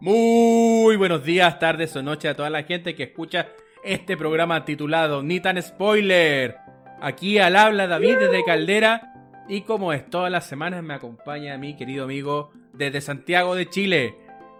[0.00, 3.48] Muy buenos días, tardes o noches a toda la gente que escucha
[3.82, 6.56] este programa titulado Ni tan spoiler.
[7.00, 9.12] Aquí al habla David desde Caldera
[9.48, 14.14] y como es todas las semanas me acompaña mi querido amigo desde Santiago de Chile,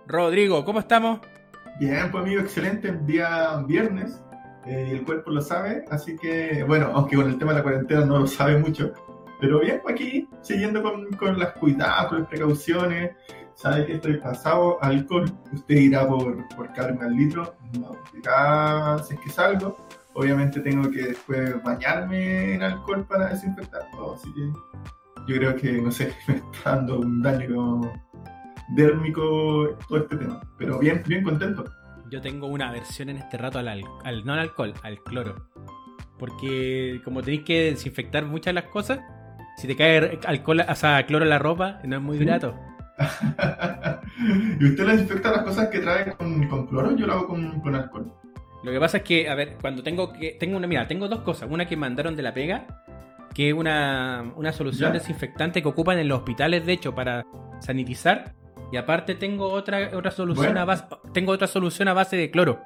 [0.08, 0.64] Rodrigo.
[0.64, 1.20] ¿Cómo estamos?
[1.78, 2.98] Bien, pues amigo, excelente.
[3.02, 4.20] Día viernes,
[4.66, 8.04] eh, el cuerpo lo sabe, así que bueno, aunque con el tema de la cuarentena
[8.04, 8.92] no lo sabe mucho,
[9.40, 13.12] pero bien, pues aquí siguiendo con, con las cuidados, con las precauciones.
[13.58, 15.24] Sabe que estoy pasado alcohol.
[15.52, 17.56] Usted irá por, por carne al litro.
[17.76, 19.76] No, acá, si es que salgo,
[20.14, 24.14] obviamente tengo que después bañarme en alcohol para desinfectar todo.
[24.14, 24.52] Así que
[25.26, 27.80] yo creo que, no sé, me está dando un daño
[28.76, 30.40] dérmico todo este tema.
[30.56, 31.64] Pero bien, bien contento.
[32.12, 33.66] Yo tengo una aversión en este rato al,
[34.04, 35.48] al no al alcohol, al cloro.
[36.16, 39.00] Porque como tenéis que desinfectar muchas de las cosas,
[39.56, 42.54] si te cae alcohol, o sea, cloro en la ropa, no es muy grato.
[44.60, 46.96] ¿Y usted le desinfecta las cosas que trae con, cloro?
[46.96, 48.12] Yo lo hago con, alcohol.
[48.62, 50.32] Lo que pasa es que, a ver, cuando tengo que.
[50.32, 50.66] Tengo una.
[50.66, 51.48] Mira, tengo dos cosas.
[51.50, 52.66] Una que mandaron de la pega,
[53.34, 57.24] que es una, solución desinfectante que ocupan en los hospitales, de hecho, para
[57.60, 58.34] sanitizar.
[58.72, 60.84] Y aparte tengo otra, otra solución a base.
[61.14, 62.60] Tengo otra solución a base de cloro.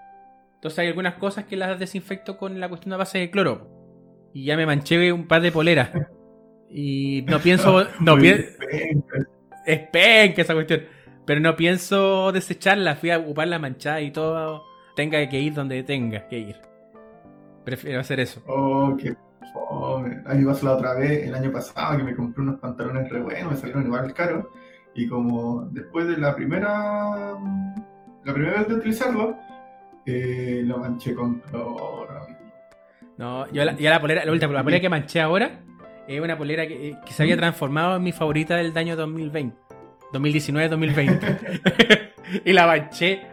[0.54, 3.68] Entonces hay algunas cosas que las desinfecto con la cuestión a base de cloro.
[4.32, 5.90] Y ya me manché un par de poleras.
[6.74, 7.86] Y no pienso.
[8.00, 8.56] No pienso
[9.66, 10.82] es penca esa cuestión.
[11.24, 14.64] Pero no pienso desecharla, fui a ocupar la manchada y todo
[14.96, 16.56] tenga que ir donde tenga que ir.
[17.64, 18.42] Prefiero hacer eso.
[18.46, 19.14] Oh, qué
[20.26, 23.22] A mí pasó la otra vez, el año pasado, que me compré unos pantalones re
[23.22, 24.46] buenos, me salieron igual caros.
[24.94, 27.36] Y como después de la primera
[28.24, 29.36] la primera vez de utilizarlo,
[30.06, 32.26] eh, lo manché con cloro.
[33.16, 35.60] No, yo la, la polera, la última, la polera que manché ahora
[36.08, 39.56] es una polera que, se había transformado en mi favorita del año 2020.
[40.12, 42.10] 2019-2020.
[42.44, 43.28] y la manché.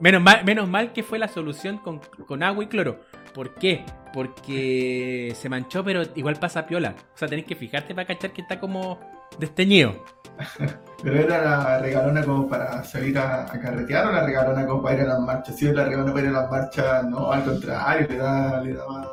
[0.00, 3.00] menos, mal, menos mal que fue la solución con, agua y cloro.
[3.34, 3.84] ¿Por qué?
[4.12, 6.94] Porque se manchó, pero igual pasa piola.
[7.14, 9.00] O sea, tenés que fijarte para cachar que está como
[9.38, 10.04] desteñido.
[11.02, 15.00] ¿Pero era la regalona como para salir a, carretear o la regalona como para ir
[15.02, 15.56] a las marchas?
[15.56, 18.72] Si es la regalona para ir a las marchas, no, al contrario, le da, le
[18.72, 19.06] da más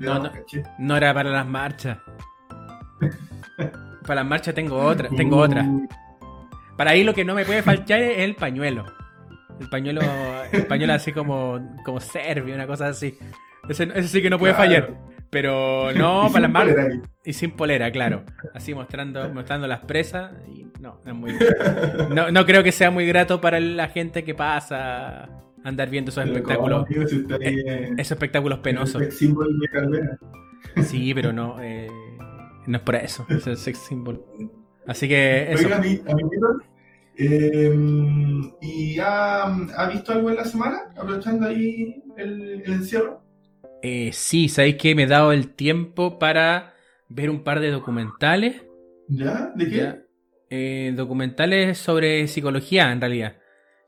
[0.00, 0.32] no,
[0.78, 1.98] no, era para las marchas.
[4.06, 5.64] para las marchas tengo otra, tengo otra.
[6.76, 8.86] Para ahí lo que no me puede faltar es el pañuelo.
[9.60, 10.00] El pañuelo,
[10.50, 13.18] el pañuelo así como, como serbio, una cosa así.
[13.68, 14.94] Ese, sí que no puede fallar.
[15.28, 16.86] Pero no, para las marchas.
[17.24, 18.24] Y sin polera, claro.
[18.54, 20.32] Así mostrando, mostrando las presas.
[20.48, 21.36] Y no, es muy.
[22.10, 25.28] No, no creo que sea muy grato para la gente que pasa
[25.64, 26.86] andar viendo esos espectáculos.
[27.40, 29.02] Eh, esos espectáculos penosos.
[30.82, 31.88] Sí, pero no, eh,
[32.66, 33.26] no es por eso.
[33.28, 34.24] Es el sex symbol.
[34.86, 35.66] Así que eso.
[35.66, 35.82] Oiga,
[37.22, 37.76] eh,
[38.62, 40.84] ¿y ha, visto algo en la semana?
[40.96, 43.22] Aprovechando ahí el, encierro.
[43.82, 46.74] Eh, sí, sabéis que me he dado el tiempo para
[47.08, 48.62] ver un par de documentales.
[49.08, 49.52] ¿Ya?
[49.54, 49.94] ¿De qué?
[50.48, 53.39] Eh, documentales sobre psicología, en realidad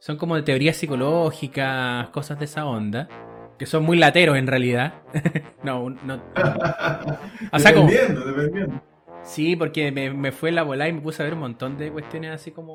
[0.02, 3.08] son como de teorías psicológicas, cosas de esa onda.
[3.56, 4.94] Que son muy lateros en realidad.
[5.62, 6.20] no, no.
[7.52, 8.82] O sea, dependiendo, dependiendo.
[9.22, 12.32] Sí, porque me, fue la bola y me puse a ver un montón de cuestiones
[12.32, 12.72] así como.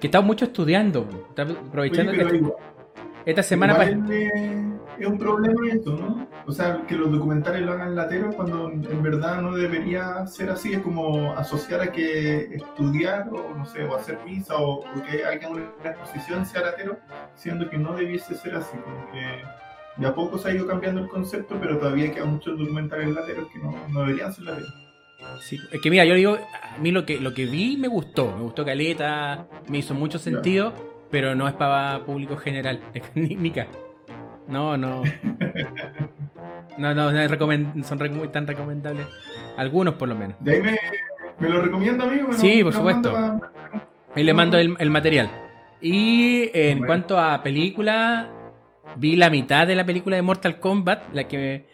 [0.00, 1.08] Que estaba mucho estudiando.
[1.36, 2.42] aprovechando que.
[3.26, 3.74] Esta semana.
[4.98, 6.26] Es un problema esto, ¿no?
[6.46, 10.72] O sea, que los documentales lo hagan lateros cuando en verdad no debería ser así.
[10.72, 15.52] Es como asociar a que estudiar o, no sé, o hacer misa o, que alguien
[15.52, 16.98] en una exposición sea latero,
[17.34, 18.76] siendo que no debiese ser así.
[18.76, 19.42] Porque
[19.96, 23.48] de a poco se ha ido cambiando el concepto, pero todavía quedan muchos documentales lateros
[23.52, 24.74] que no, no deberían ser lateros.
[25.40, 28.34] Sí, es que mira, yo digo, a mí lo que, lo que vi me gustó,
[28.36, 30.72] me gustó Caleta, me hizo mucho sentido,
[31.10, 32.80] pero no es para público general,
[33.14, 33.52] ni, ni
[34.48, 35.02] No, no.
[36.78, 37.10] No, no,
[37.84, 39.06] son muy tan recomendables.
[39.56, 40.36] Algunos por lo menos.
[40.40, 42.32] ¿De ahí me, lo recomienda, amigo?
[42.32, 43.40] sí, por supuesto.
[44.14, 45.30] Ahí le mando el, material.
[45.80, 48.30] Y en cuanto a película,
[48.96, 51.66] vi la mitad de la película de Mortal Kombat, la que...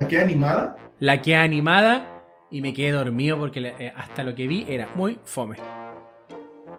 [0.00, 0.76] ¿La que animada?
[0.98, 5.18] La que animada y me quedé dormido porque eh, hasta lo que vi era muy
[5.24, 5.56] fome.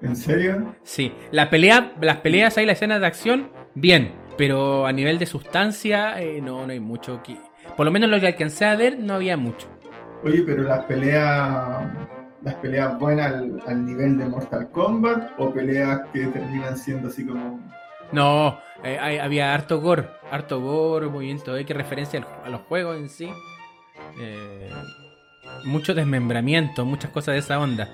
[0.01, 0.75] ¿En serio?
[0.83, 1.13] Sí.
[1.31, 4.22] La pelea, las peleas ahí, las escenas de acción, bien.
[4.37, 7.37] Pero a nivel de sustancia, eh, no, no hay mucho que.
[7.77, 9.67] Por lo menos lo que alcancé a ver, no había mucho.
[10.23, 11.87] Oye, pero las peleas.
[12.41, 13.33] ¿Las peleas buenas
[13.65, 17.59] al, nivel de Mortal Kombat o peleas que terminan siendo así como.?
[18.11, 23.09] No, eh, había harto gore, harto gore, movimiento de que referencia a los juegos en
[23.09, 23.29] sí.
[24.19, 24.69] Eh,
[25.63, 27.89] mucho desmembramiento, muchas cosas de esa onda.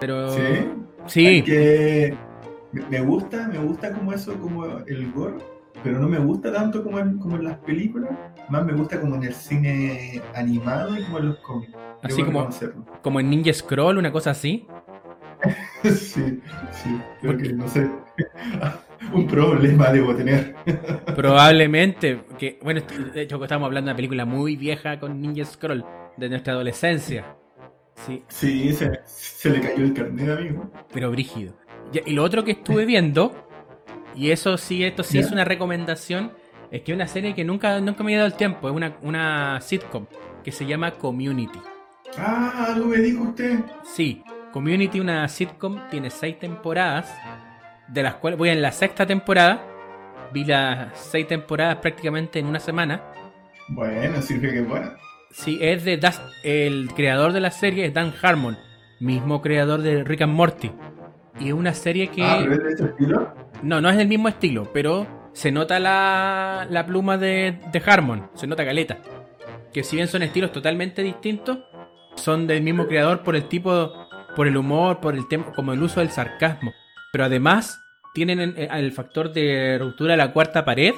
[0.00, 0.32] Pero.
[0.32, 0.68] Sí.
[1.06, 1.42] Sí.
[1.42, 2.16] que
[2.90, 5.36] me gusta, me gusta como eso, como el gore,
[5.86, 8.10] pero no me gusta tanto como en, como en las películas,
[8.48, 11.72] más me gusta como en el cine animado y como en los cómics.
[12.02, 12.48] Así como-.
[13.02, 14.66] Como en Ninja Scroll, una cosa así.
[15.84, 16.40] sí,
[16.72, 17.88] sí, creo que no sé.
[19.12, 20.56] Un problema debo tener.
[21.14, 22.80] Probablemente, que bueno,
[23.14, 25.84] de hecho estamos hablando de una película muy vieja con Ninja Scroll
[26.16, 27.36] de nuestra adolescencia.
[27.94, 30.68] Sí, Sí, se, se le cayó el carnet, amigo.
[30.92, 31.54] pero brígido.
[32.04, 33.45] Y lo otro que estuve viendo,
[34.16, 36.32] y eso sí, esto sí es una recomendación,
[36.70, 39.60] es que una serie que nunca, nunca me he dado el tiempo, es una, una
[39.60, 40.06] sitcom
[40.42, 41.60] que se llama Community.
[42.18, 43.58] Ah, algo me dijo usted.
[43.84, 44.22] Sí,
[44.52, 47.14] Community, una sitcom, tiene seis temporadas,
[47.88, 49.62] de las cuales voy en la sexta temporada.
[50.32, 53.02] Vi las seis temporadas prácticamente en una semana.
[53.68, 54.96] Bueno, sirve que es buena.
[55.30, 58.56] Sí, es de Das- el creador de la serie es Dan Harmon,
[58.98, 60.70] mismo creador de Rick and Morty.
[61.40, 63.34] Y es una serie que Ah, pero es de ese estilo.
[63.62, 68.30] no, no es del mismo estilo, pero se nota la, la pluma de, de Harmon,
[68.34, 68.98] se nota caleta.
[69.72, 71.58] Que si bien son estilos totalmente distintos,
[72.14, 73.92] son del mismo creador por el tipo,
[74.34, 76.72] por el humor, por el tema, como el uso del sarcasmo.
[77.12, 77.78] Pero además
[78.14, 80.94] tienen el, el factor de ruptura de la cuarta pared.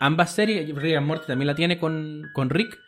[0.00, 2.78] Ambas series, Rick and Morty también la tiene con, con Rick,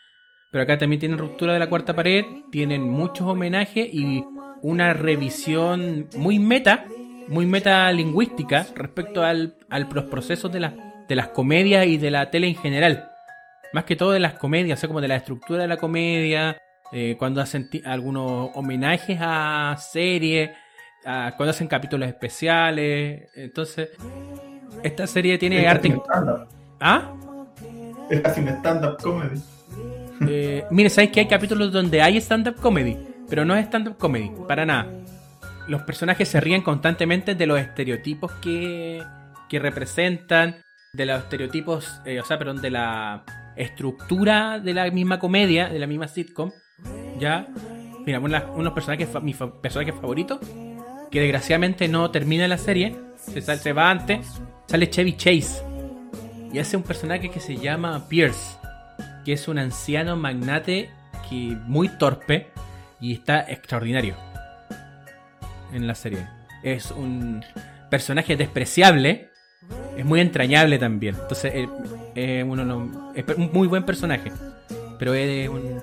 [0.50, 4.24] pero acá también tienen ruptura de la cuarta pared, tienen muchos homenajes y
[4.62, 6.84] una revisión muy meta,
[7.28, 10.74] muy metalingüística respecto al, al los procesos de, la-
[11.08, 13.08] de las comedias y de la tele en general.
[13.72, 16.56] Más que todo de las comedias, o sea, como de la estructura de la comedia,
[16.92, 20.50] eh, cuando hacen algunos homenajes a series,
[21.04, 23.28] a- cuando hacen capítulos especiales.
[23.34, 23.90] Entonces,
[24.82, 25.88] esta serie tiene arte.
[25.88, 26.48] stand-up.
[26.80, 27.12] ¿Ah?
[28.10, 29.40] Es casi un stand-up comedy.
[30.28, 32.96] Eh, mire, ¿sabes que hay capítulos donde hay stand-up comedy?
[33.28, 34.86] Pero no es stand-up comedy, para nada.
[35.68, 39.02] Los personajes se ríen constantemente de los estereotipos que,
[39.48, 40.56] que representan,
[40.92, 43.24] de los estereotipos, eh, o sea, perdón, de la
[43.56, 46.50] estructura de la misma comedia, de la misma sitcom.
[47.18, 47.46] Ya,
[48.04, 50.38] mira, una- unos personajes, mis personajes favoritos,
[51.10, 54.26] que desgraciadamente no termina la serie, se, se va antes,
[54.66, 55.62] sale Chevy Chase.
[56.52, 58.56] Y hace un personaje que se llama Pierce
[59.24, 60.88] que es un anciano magnate
[61.28, 62.46] que muy torpe
[63.00, 64.14] y está extraordinario
[65.72, 66.26] en la serie.
[66.62, 67.44] Es un
[67.90, 69.30] personaje despreciable,
[69.96, 71.14] es muy entrañable también.
[71.20, 71.68] Entonces, eh,
[72.14, 74.32] eh, uno no- es un muy buen personaje,
[74.98, 75.82] pero es un,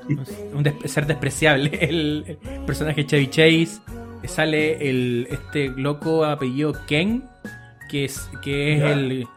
[0.53, 1.69] un des- ser despreciable.
[1.81, 3.79] El, el personaje Chevy Chase
[4.25, 7.25] sale el este loco apellido Ken,
[7.89, 9.27] que es que es el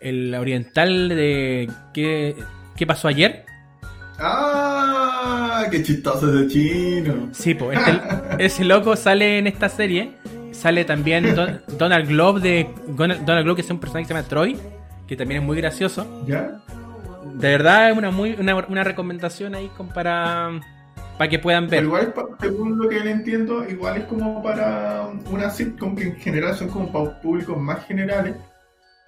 [0.00, 2.36] el oriental de qué,
[2.76, 3.44] qué pasó ayer.
[4.18, 5.47] ¡Ah!
[5.70, 7.28] ¡Qué chistoso ese chino!
[7.32, 10.12] Sí, pues este- ese loco sale en esta serie.
[10.52, 14.28] Sale también Don- Donald Globe de Donald Globe que es un personaje que se llama
[14.28, 14.58] Troy,
[15.06, 16.24] que también es muy gracioso.
[16.26, 16.60] ¿Ya?
[17.34, 20.50] De verdad es una muy una, una recomendación ahí con para
[21.16, 22.02] para que puedan Pero ver.
[22.04, 26.16] igual, pa- según lo que le entiendo, igual es como para una sitcom que en
[26.16, 28.34] general son como para públicos más generales.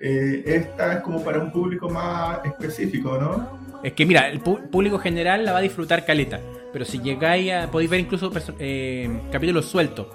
[0.00, 3.58] Eh, esta es como para un público más específico, ¿no?
[3.82, 6.40] Es que mira, el público general la va a disfrutar caleta.
[6.72, 7.70] Pero si llegáis a.
[7.70, 10.06] podéis ver incluso eh, capítulos sueltos.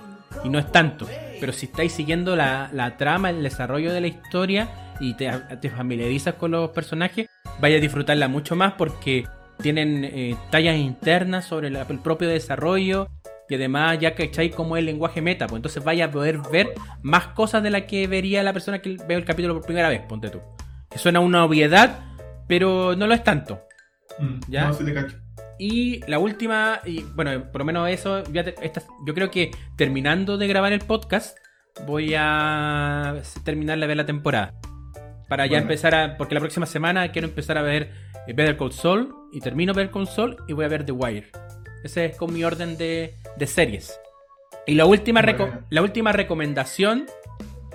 [0.44, 1.07] Y no es tanto.
[1.39, 4.69] Pero si estáis siguiendo la, trama, el desarrollo de la historia
[5.00, 5.29] y te,
[5.69, 7.27] familiarizas con los personajes,
[7.60, 9.25] vaya a disfrutarla mucho más porque
[9.62, 13.10] tienen eh, tallas internas sobre el propio desarrollo.
[13.48, 16.74] Y además ya cacháis cómo es el lenguaje meta, pues entonces vaya a poder ver
[17.03, 20.01] más cosas de las que vería la persona que ve el capítulo por primera vez,
[20.01, 20.39] ponte tú.
[20.89, 22.00] Que suena una obviedad,
[22.48, 23.62] pero no lo es tanto.
[24.20, 24.68] Mm, ¿Ya?
[24.68, 25.18] No, sí te cacho.
[25.58, 29.52] Y la última, y bueno, por lo menos eso, ya te- esta- yo creo que
[29.78, 31.38] terminando de grabar el podcast,
[31.86, 34.54] voy a terminar de ver la temporada.
[35.30, 37.90] Para ya empezar a, porque la próxima semana quiero empezar a ver
[38.28, 41.28] eh, Better Call Saul, y termino Better Call Saul y voy a ver The Wire.
[41.84, 44.00] Ese es con mi orden de, de series.
[44.68, 45.62] Y la última, reco- Bueno.
[45.70, 47.06] la última recomendación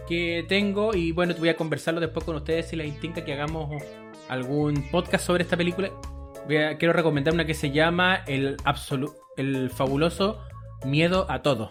[0.08, 3.82] que tengo, y bueno, voy a conversarlo después con ustedes si les intinca que hagamos
[4.30, 5.88] algún podcast sobre esta película.
[5.88, 10.40] A- quiero recomendar una que se llama El, absolu- el fabuloso
[10.84, 11.68] miedo a todo.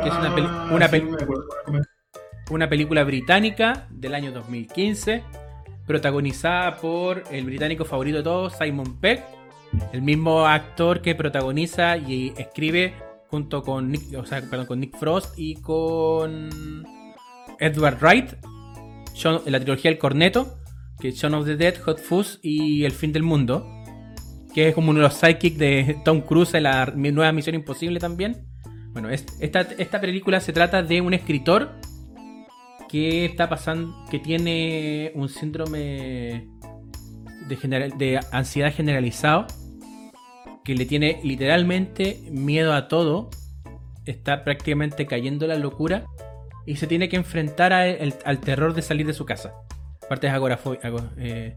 [0.00, 5.22] Que es una peli- Ah, una sí, peli- película británica del año 2015,
[5.86, 9.24] protagonizada por el británico favorito de todos, Simon Pegg,
[9.92, 12.94] el mismo actor que protagoniza y escribe
[13.28, 16.84] junto con Nick, o sea, perdón, con Nick Frost y con
[17.58, 18.32] Edward Wright,
[19.14, 20.56] Shaun- la trilogía El Corneto,
[21.00, 23.66] que es Shaun of the Dead, Hot Fuzz y El Fin del Mundo,
[24.54, 27.98] que es como uno de los sidekicks de Tom Cruise en la nueva Misión Imposible
[28.00, 28.46] también.
[28.92, 31.70] Bueno, es- esta, esta película se trata de un escritor
[32.88, 36.48] que está pasando, que tiene un síndrome
[37.48, 39.46] de, ansiedad generalizado,
[40.64, 43.30] que le tiene literalmente miedo a todo,
[44.06, 46.04] está prácticamente cayendo en la locura
[46.66, 49.52] y se tiene que enfrentar al terror de salir de su casa.
[50.10, 50.80] Aparte es agorafobia,
[51.18, 51.56] eh,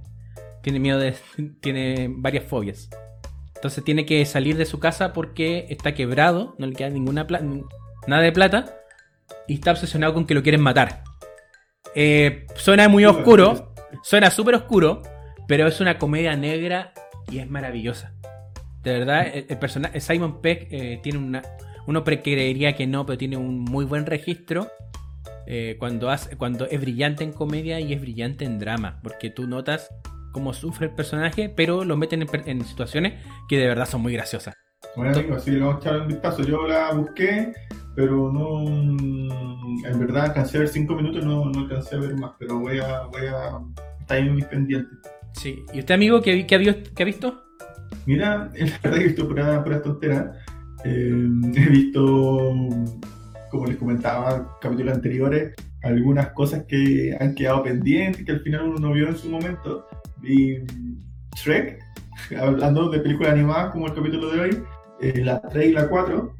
[0.62, 1.16] tiene miedo de,
[1.60, 2.88] tiene varias fobias.
[3.56, 7.26] Entonces tiene que salir de su casa porque está quebrado, no le queda ninguna
[8.06, 8.76] nada de plata
[9.48, 11.04] y está obsesionado con que lo quieren matar.
[11.96, 15.02] Eh, suena muy oscuro, suena súper oscuro,
[15.48, 16.94] pero es una comedia negra
[17.32, 18.14] y es maravillosa.
[18.84, 21.42] De verdad, el, personaje Simon Peck eh, tiene una.
[21.88, 24.70] Uno creería que no, pero tiene un muy buen registro.
[25.46, 29.00] Eh, cuando, hace, cuando es brillante en comedia y es brillante en drama.
[29.04, 29.90] Porque tú notas
[30.32, 34.56] cómo sufre el personaje, pero lo meten en, situaciones que de verdad son muy graciosas.
[34.96, 36.44] Bueno, amigo, sí, le vamos a echar un vistazo.
[36.44, 37.54] Yo la busqué,
[37.96, 38.62] pero no.
[38.64, 42.80] En verdad, alcancé a ver cinco minutos, no, no alcancé a ver más, pero voy
[42.80, 43.04] a.
[43.04, 43.60] Voy a
[44.04, 44.98] está ahí en mis pendientes.
[45.34, 45.66] Sí.
[45.74, 47.44] ¿Y usted, amigo, qué, qué, ha, visto?
[48.06, 50.34] Mira, en la verdad he visto pura, pura tontera.
[50.86, 52.54] Eh, he visto,
[53.54, 58.64] como les comentaba en capítulos anteriores, algunas cosas que han quedado pendientes, que al final
[58.64, 59.86] uno no vio en su momento.
[60.18, 60.64] Vi
[61.36, 61.80] Shrek,
[62.40, 64.64] hablando de películas animadas como el capítulo de hoy,
[65.02, 66.36] eh, la 3 y la 4.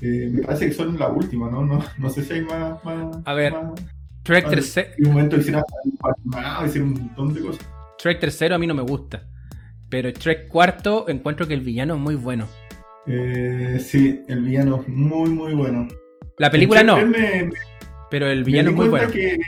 [0.00, 1.62] Eh, me parece que son la última, ¿no?
[1.62, 2.82] No, no sé si hay más.
[2.84, 3.78] más a ver, más,
[4.24, 4.76] Shrek 3.
[4.78, 5.62] En un momento hicieron,
[6.64, 7.66] hicieron un montón de cosas.
[7.98, 9.28] Trek tercero a mí no me gusta.
[9.90, 12.46] Pero Trek cuarto encuentro que el villano es muy bueno.
[13.06, 15.88] Eh, sí, el villano es muy, muy bueno.
[16.38, 16.96] La película no.
[18.10, 19.10] pero el villano es muy bueno.
[19.10, 19.38] Que,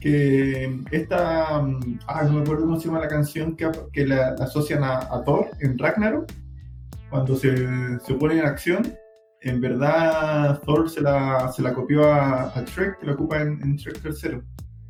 [0.00, 1.56] que esta.
[2.06, 5.48] Ah, no me acuerdo cómo se llama la canción que, que la, asocian a, Thor
[5.60, 6.30] en Ragnarok.
[7.10, 7.54] Cuando se,
[8.00, 8.94] se pone en acción.
[9.40, 13.60] En verdad, Thor se la, se la copió a, a Trek, que la ocupa en,
[13.62, 14.42] en Trek tercero.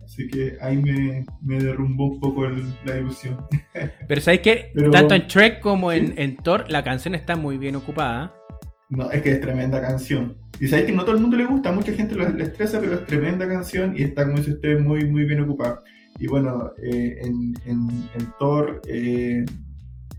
[0.05, 3.37] Así que ahí me, me derrumbó un poco la ilusión.
[4.09, 4.73] Pero ¿sabes qué?
[4.93, 8.33] Tanto en Trek como en, Thor, la canción está muy bien ocupada.
[8.95, 10.37] No, es que es tremenda canción.
[10.61, 13.07] Y sabéis que no todo el mundo le gusta, mucha gente le estresa, pero es
[13.07, 15.81] tremenda canción y está, como dice usted, muy, muy bien ocupada.
[16.19, 19.45] Y bueno, eh, en, en, Thor eh,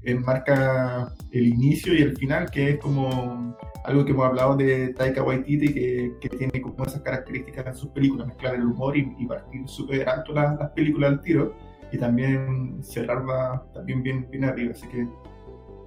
[0.04, 5.24] enmarca el inicio y el final, que es como algo que hemos hablado de Taika
[5.24, 9.62] Waititi, que, que tiene como esas características en sus películas, mezclar el humor y, partir
[9.68, 11.56] súper alto las, las, películas al tiro,
[11.94, 15.08] y también cerrarla también bien, bien arriba, así que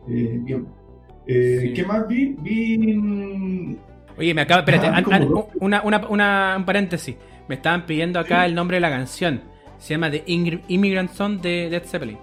[0.08, 0.66] eh, bien.
[1.28, 2.34] Eh, ¿Qué más vi?
[2.38, 3.76] Vi...
[4.16, 5.02] Oye, me acaba, espérate, ah,
[5.60, 7.14] una, una, una, un paréntesis.
[7.48, 9.42] Me estaban pidiendo acá el nombre de la canción.
[9.78, 12.18] Se llama The Immigrant Song de Dead Zeppelin.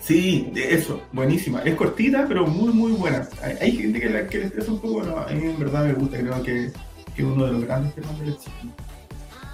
[0.00, 1.60] Sí, de eso, buenísima.
[1.62, 3.28] Es cortita, pero muy, muy buena.
[3.60, 5.92] Hay, gente que, la, que le estresa un poco, bueno, a mí en verdad me
[5.92, 8.72] gusta, creo que, es uno de los grandes temas del cine.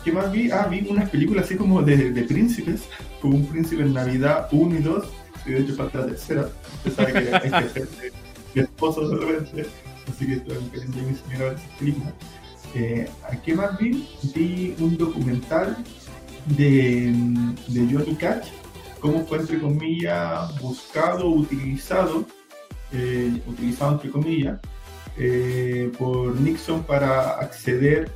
[0.05, 0.51] ¿Qué más vi?
[0.51, 2.85] Ah, vi unas películas así como de, de príncipes,
[3.21, 5.05] como un príncipe en Navidad 1 y 2,
[5.47, 6.49] y de hecho falta la tercera.
[6.85, 8.24] Usted sabe que hay que ser
[8.55, 9.67] de, esposo de repente,
[10.09, 12.15] así que estoy queriendo mi señora ver esas.
[12.75, 13.09] Eh,
[13.45, 14.09] ¿Qué más vi?
[14.35, 15.77] Vi un documental
[16.57, 17.13] de,
[17.69, 18.49] de Johnny Cash
[19.05, 22.25] cómo fue, entre comillas, buscado, utilizado,
[22.91, 24.59] eh, utilizado entre comillas,
[25.19, 28.11] eh, por Nixon para acceder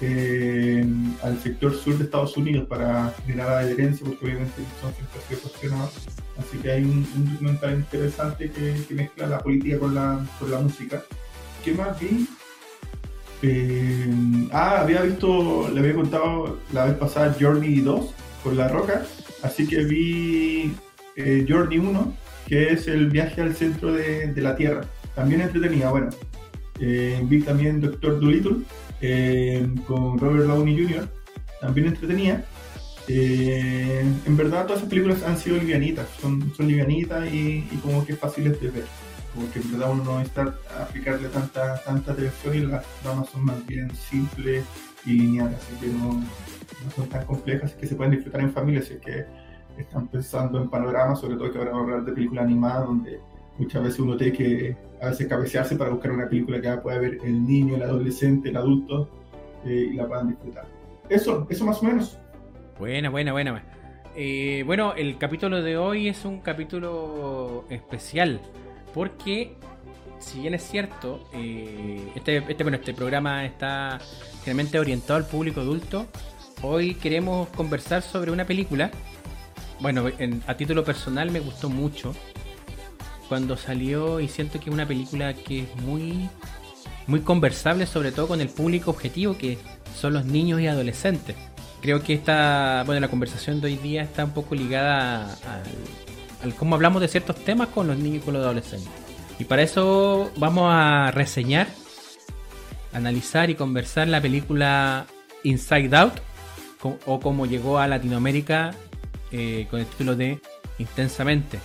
[0.00, 0.86] eh,
[1.24, 5.40] al sector sur de Estados Unidos para generar adherencia, porque obviamente Nixon siempre ha sido
[5.40, 5.90] cuestionado.
[6.40, 11.02] Así que hay un, documental interesante que, mezcla la política con la, con la música.
[11.64, 12.26] ¿Qué más vi?
[14.52, 19.04] ah, había visto, le había contado la vez pasada Journey 2 con La Roca.
[19.42, 20.74] Así que vi
[21.16, 22.14] eh, Journey 1,
[22.46, 24.82] que es el viaje al centro de, la Tierra.
[25.14, 26.08] También entretenida, bueno.
[26.80, 28.56] Eh, vi también Doctor Dolittle
[29.02, 31.08] eh, con Robert Downey Jr.,
[31.60, 32.44] también entretenida.
[33.12, 38.60] En verdad todas esas películas han sido livianitas, son, son livianitas y, como que fáciles
[38.60, 38.84] de ver.
[39.34, 43.44] Porque en verdad uno no está a aplicarle tanta, tanta atención y las tramas son
[43.44, 44.64] más bien simples
[45.06, 48.80] y lineales, así que no, no son tan complejas que se pueden disfrutar en familia,
[48.80, 49.24] es que
[49.78, 53.20] están pensando en panoramas, sobre todo que ahora vamos a hablar de películas animadas, donde
[53.58, 57.18] muchas veces uno tiene que a veces cabecearse para buscar una película que pueda ver
[57.24, 59.08] el niño, el adolescente, el adulto
[59.64, 60.66] eh, y la puedan disfrutar.
[61.08, 62.18] Eso, eso más o menos.
[62.80, 63.62] Buena, buena, buena.
[64.16, 68.40] Eh, bueno, el capítulo de hoy es un capítulo especial
[68.94, 69.54] porque
[70.18, 73.98] si bien es cierto, eh, este, este, bueno, este programa está
[74.38, 76.06] generalmente orientado al público adulto,
[76.62, 78.90] Hoy queremos conversar sobre una película.
[79.80, 80.06] Bueno,
[80.46, 82.14] a título personal me gustó mucho
[83.28, 86.30] cuando salió y siento que es una película que es muy
[87.06, 89.58] muy conversable, sobre todo con el público objetivo que
[89.94, 91.36] son los niños y adolescentes.
[91.80, 95.36] Creo que esta, bueno, la conversación de hoy día está un poco ligada
[96.42, 98.90] al, cómo hablamos de ciertos temas con los niños y con los adolescentes.
[99.38, 101.68] Y para eso vamos a reseñar,
[102.92, 105.06] analizar y conversar la película
[105.42, 106.14] Inside Out,
[107.06, 108.74] o como llegó a Latinoamérica
[109.32, 110.40] eh, con el título de
[110.78, 111.58] Intensamente.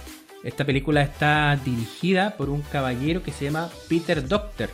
[0.43, 4.69] Esta película está dirigida por un caballero que se llama Peter Doctor,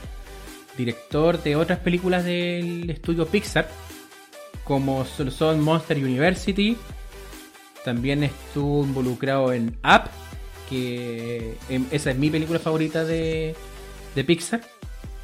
[0.77, 3.69] director de otras películas del estudio Pixar,
[4.63, 6.77] como son Monster University.
[7.83, 10.09] También estuvo involucrado en Up,
[10.69, 13.55] que em, esa es mi película favorita de,
[14.15, 14.61] de Pixar.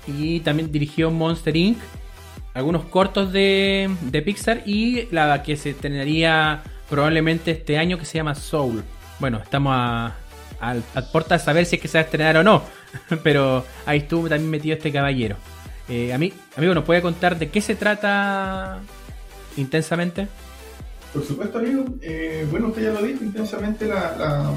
[0.07, 1.77] Y también dirigió Monster Inc.,
[2.53, 8.17] algunos cortos de, de Pixar y la que se estrenaría probablemente este año que se
[8.17, 8.83] llama Soul.
[9.19, 10.15] Bueno, estamos a,
[10.59, 12.63] a, a saber si es que se va a estrenar o no,
[13.23, 15.35] pero ahí estuvo también metido este caballero.
[15.89, 18.81] Eh, a mí, amigo, ¿nos puede contar de qué se trata
[19.57, 20.27] intensamente?
[21.13, 21.85] Por supuesto, amigo.
[22.01, 24.51] Eh, bueno, usted ya lo dijo, intensamente la, la,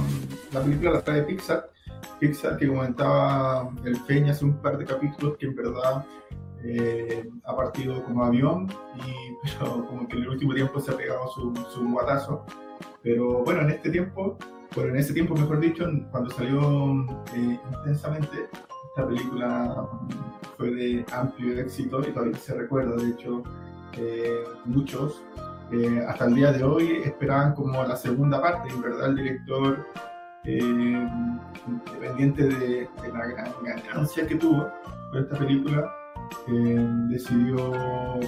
[0.52, 1.70] la película la trae Pixar.
[2.18, 6.04] Pixar que comentaba el Peña hace un par de capítulos que en verdad
[6.62, 10.96] eh, ha partido como avión y pero como que en el último tiempo se ha
[10.96, 12.44] pegado su, su guatazo.
[13.02, 14.36] Pero bueno, en este tiempo,
[14.74, 18.48] bueno, en ese tiempo mejor dicho, cuando salió eh, intensamente,
[18.90, 19.88] esta película
[20.56, 23.42] fue de amplio éxito y todavía se recuerda, de hecho,
[23.96, 25.22] eh, muchos
[25.72, 29.86] eh, hasta el día de hoy esperaban como la segunda parte, en verdad el director,
[30.44, 31.08] eh,
[31.66, 34.68] independiente de, de, la gran ganancia que tuvo
[35.10, 35.92] por esta película,
[36.48, 37.72] eh, decidió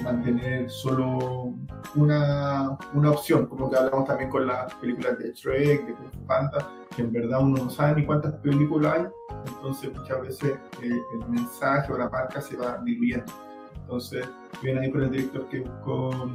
[0.02, 1.54] mantener solo
[1.94, 6.68] una, una, opción, como que hablamos también con las películas de Shrek, de Kung Panda,
[6.94, 9.06] que en verdad uno no sabe ni cuántas películas hay,
[9.46, 13.32] entonces muchas veces eh, el mensaje o la marca se va diluyendo.
[13.82, 14.28] Entonces,
[14.62, 16.30] viene ahí con el director que buscó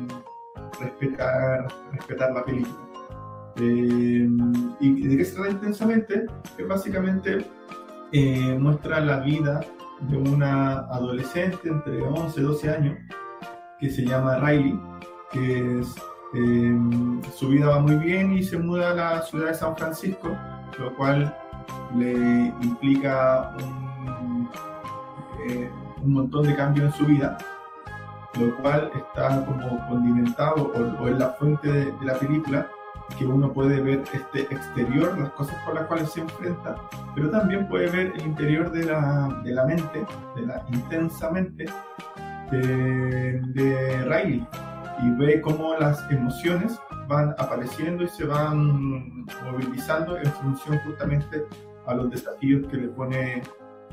[0.80, 2.88] respetar, respetar la película.
[3.60, 4.30] Eh,
[4.80, 6.26] y de qué se trata intensamente,
[6.58, 7.46] es básicamente
[8.12, 9.62] eh, muestra la vida
[10.02, 12.98] de una adolescente entre 11 y 12 años
[13.80, 14.80] que se llama Riley,
[15.32, 15.82] que
[16.36, 16.80] eh,
[17.36, 20.30] su vida va muy bien y se muda a la ciudad de San Francisco,
[20.80, 21.36] lo cual
[21.98, 24.50] le implica un,
[26.08, 27.38] un montón de cambios en su vida,
[28.40, 32.68] lo cual está como condimentado o, o es la fuente de, de la película
[33.18, 36.76] que uno puede ver este exterior, las cosas con las cuales se enfrenta,
[37.16, 41.66] pero también puede ver el interior de la, de la mente, de la intensa mente
[42.52, 44.48] de, de Riley
[45.04, 51.46] y ve cómo las emociones van apareciendo y se van movilizando en función justamente
[51.86, 53.42] a los desafíos que le pone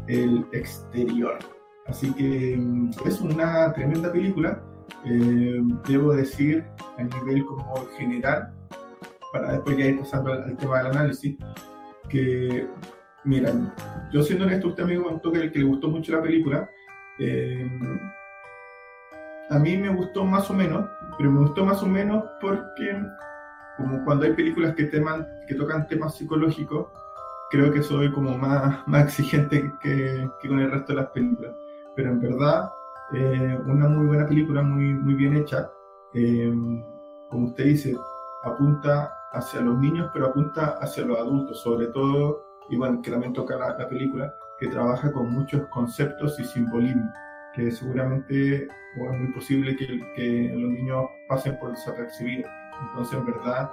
[0.09, 1.38] el exterior.
[1.87, 2.59] Así que
[3.05, 4.62] es una tremenda película,
[5.05, 6.64] eh, debo decir
[6.99, 8.53] a nivel como general,
[9.33, 11.37] para después ya ir pasando al, tema del análisis,
[12.09, 12.66] que,
[13.25, 13.53] mira,
[14.12, 16.68] yo siendo honesto, usted amigo contó que, que le gustó mucho la película,
[17.18, 17.68] eh,
[19.51, 23.03] a mí me gustó más o menos, pero me gustó más o menos porque,
[23.77, 26.87] como cuando hay películas que, teman, que tocan temas psicológicos,
[27.51, 31.53] creo que soy como más, más exigente que con el resto de las películas.
[31.96, 32.70] Pero en verdad,
[33.12, 35.70] eh, una muy buena película, muy, muy bien hecha.
[36.14, 36.52] Eh,
[37.30, 37.96] como usted dice,
[38.44, 43.33] apunta hacia los niños, pero apunta hacia los adultos, sobre todo, y bueno, que también
[43.33, 47.12] toca la, la película, que trabaja con muchos conceptos y simbolismos,
[47.54, 48.68] que seguramente
[49.00, 52.50] o es muy posible que, que los niños pasen por desapercibidos.
[52.88, 53.70] Entonces, en verdad,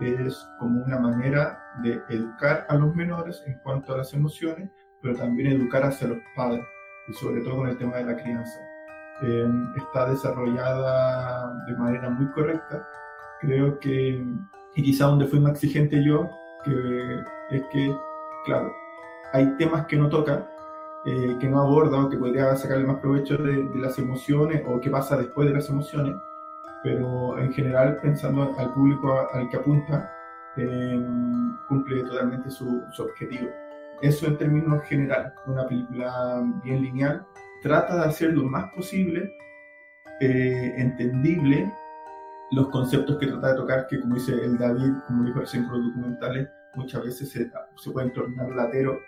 [0.00, 5.16] es como una manera de educar a los menores en cuanto a las emociones, pero
[5.16, 6.64] también educar hacia los padres,
[7.08, 8.60] y sobre todo con el tema de la crianza.
[9.22, 12.86] Eh, está desarrollada de manera muy correcta.
[13.40, 14.24] Creo que
[14.76, 16.30] y quizá donde fui más exigente yo,
[17.50, 17.96] es que,
[18.44, 18.70] claro,
[19.32, 20.46] hay temas que no toca,
[21.06, 24.90] eh, que no aborda o que podría sacarle más provecho de, las emociones o qué
[24.90, 26.14] pasa después de las emociones,
[26.82, 30.12] pero en general, pensando al público al que apunta,
[30.58, 31.06] eh,
[31.68, 33.48] cumple totalmente su, objetivo.
[34.02, 37.26] Eso en términos general, una película bien lineal,
[37.62, 39.30] trata de hacer lo más posible
[40.20, 41.70] eh, entendible
[42.52, 45.78] los conceptos que trata de tocar, que como dice el David, como dijo recién con
[45.78, 49.00] los documentales, muchas veces se, se pueden tornar latero,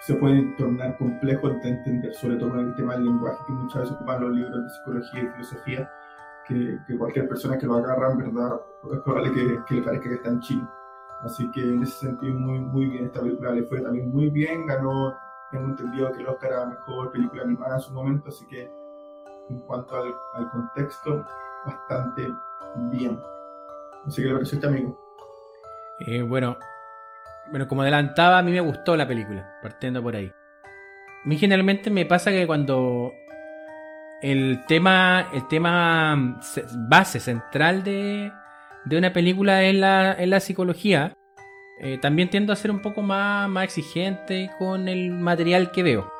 [0.00, 3.82] se pueden tornar complejos de entender, sobre todo en el tema del lenguaje, que muchas
[3.82, 5.90] veces ocupan los libros de psicología y filosofía,
[6.46, 8.60] que, que cualquier persona que lo agarra, en verdad,
[8.92, 10.77] es probable que, que le parezca que está en chino.
[11.22, 14.66] Así que en ese sentido, muy, muy bien esta película, le fue también muy bien,
[14.66, 15.16] ganó
[15.50, 18.70] tengo entendido que el Oscar era mejor película animada en su momento, así que
[19.48, 21.24] en cuanto al, al contexto,
[21.64, 22.28] bastante
[22.90, 23.18] bien.
[24.08, 24.98] Sé qué le pareció este amigo.
[26.00, 26.56] Eh, bueno,
[27.50, 30.26] bueno, como adelantaba, a mí me gustó la película, partiendo por ahí.
[30.26, 33.12] A mí generalmente me pasa que cuando
[34.22, 36.40] el tema, el tema
[36.88, 38.32] base central de,
[38.88, 41.14] de una película es la, es la psicología,
[41.80, 46.10] eh, también tiendo a ser un poco más, más exigente con el material que veo.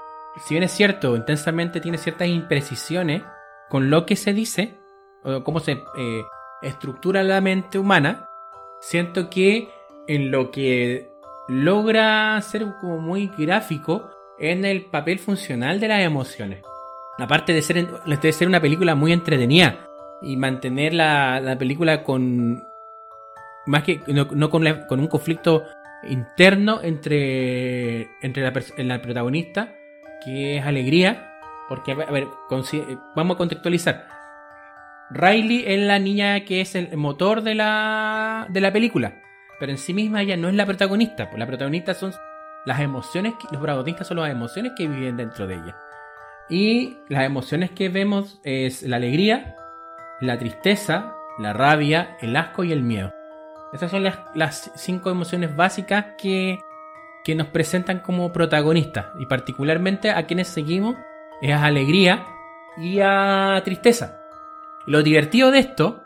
[0.45, 3.23] Si bien es cierto, intensamente tiene ciertas imprecisiones
[3.69, 4.75] con lo que se dice,
[5.25, 6.23] o cómo se eh,
[6.63, 8.29] estructura la mente humana,
[8.81, 9.69] siento que
[10.07, 11.11] en lo que
[11.49, 16.63] logra ser como muy gráfico en el papel funcional de las emociones.
[17.19, 19.88] Aparte de ser, de ser una película muy entretenida
[20.23, 22.65] y mantener la, la película con.
[23.67, 24.01] Más que.
[24.07, 25.65] No, con, con, un conflicto
[26.05, 29.75] interno entre, entre la, la, protagonista,
[30.25, 31.25] que es alegría.
[31.69, 32.27] Porque, a ver,
[33.15, 34.09] vamos a contextualizar.
[35.11, 39.23] Riley es la niña que es el motor de la, de la película.
[39.59, 41.29] Pero en sí misma ella no es la protagonista.
[41.29, 42.13] Pues la protagonista son
[42.65, 45.77] las emociones, los protagonistas son las emociones que viven dentro de ella.
[46.49, 49.57] Y las emociones que vemos es la alegría,
[50.21, 53.13] la tristeza, la rabia, el asco y el miedo.
[53.73, 56.59] Esas son las, cinco emociones básicas que,
[57.25, 59.07] que nos presentan como protagonistas.
[59.19, 60.97] Y particularmente a quienes seguimos
[61.43, 62.27] es a alegría
[62.79, 64.21] y a tristeza.
[64.87, 66.03] Lo divertido de esto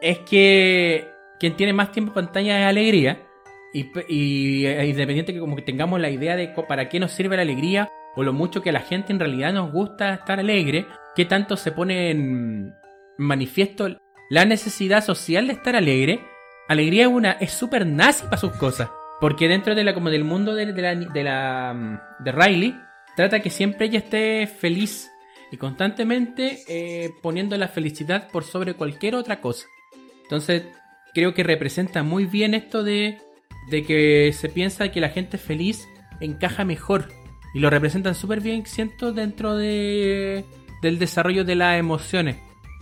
[0.00, 3.26] es que quien tiene más tiempo en pantalla es alegría.
[3.72, 7.42] Y, y, independiente que como que tengamos la idea de para qué nos sirve la
[7.42, 11.24] alegría o lo mucho que a la gente en realidad nos gusta estar alegre, qué
[11.24, 12.74] tanto se pone en
[13.20, 16.20] manifiesto la necesidad social de estar alegre.
[16.68, 18.88] Alegría es una es súper nazi para sus cosas,
[19.20, 22.76] porque dentro de la como del mundo de, la mm, de Riley
[23.16, 25.10] trata que siempre ella esté feliz
[25.52, 29.66] y constantemente eh, poniendo la felicidad por sobre cualquier otra cosa.
[30.22, 30.64] Entonces
[31.12, 33.18] creo que representa muy bien esto de,
[33.68, 35.88] de que se piensa que la gente feliz
[36.20, 37.08] encaja mejor.
[37.52, 40.44] Y lo representan súper bien, siento, dentro de,
[40.82, 42.36] del desarrollo de las emociones.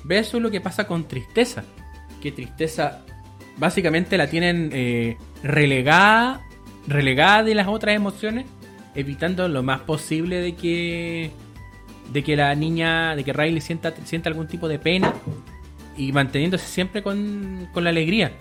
[0.09, 1.65] Eso es lo que pasa con tristeza.
[2.21, 3.05] Que tristeza
[3.59, 6.41] básicamente la tienen eh, relegada,
[6.87, 8.47] relegada de las otras emociones,
[8.95, 11.31] evitando lo más posible de que
[12.13, 13.93] de que la niña, de que Riley sienta,
[14.25, 15.13] algún tipo de pena
[15.97, 18.33] y manteniéndose siempre con, la alegría.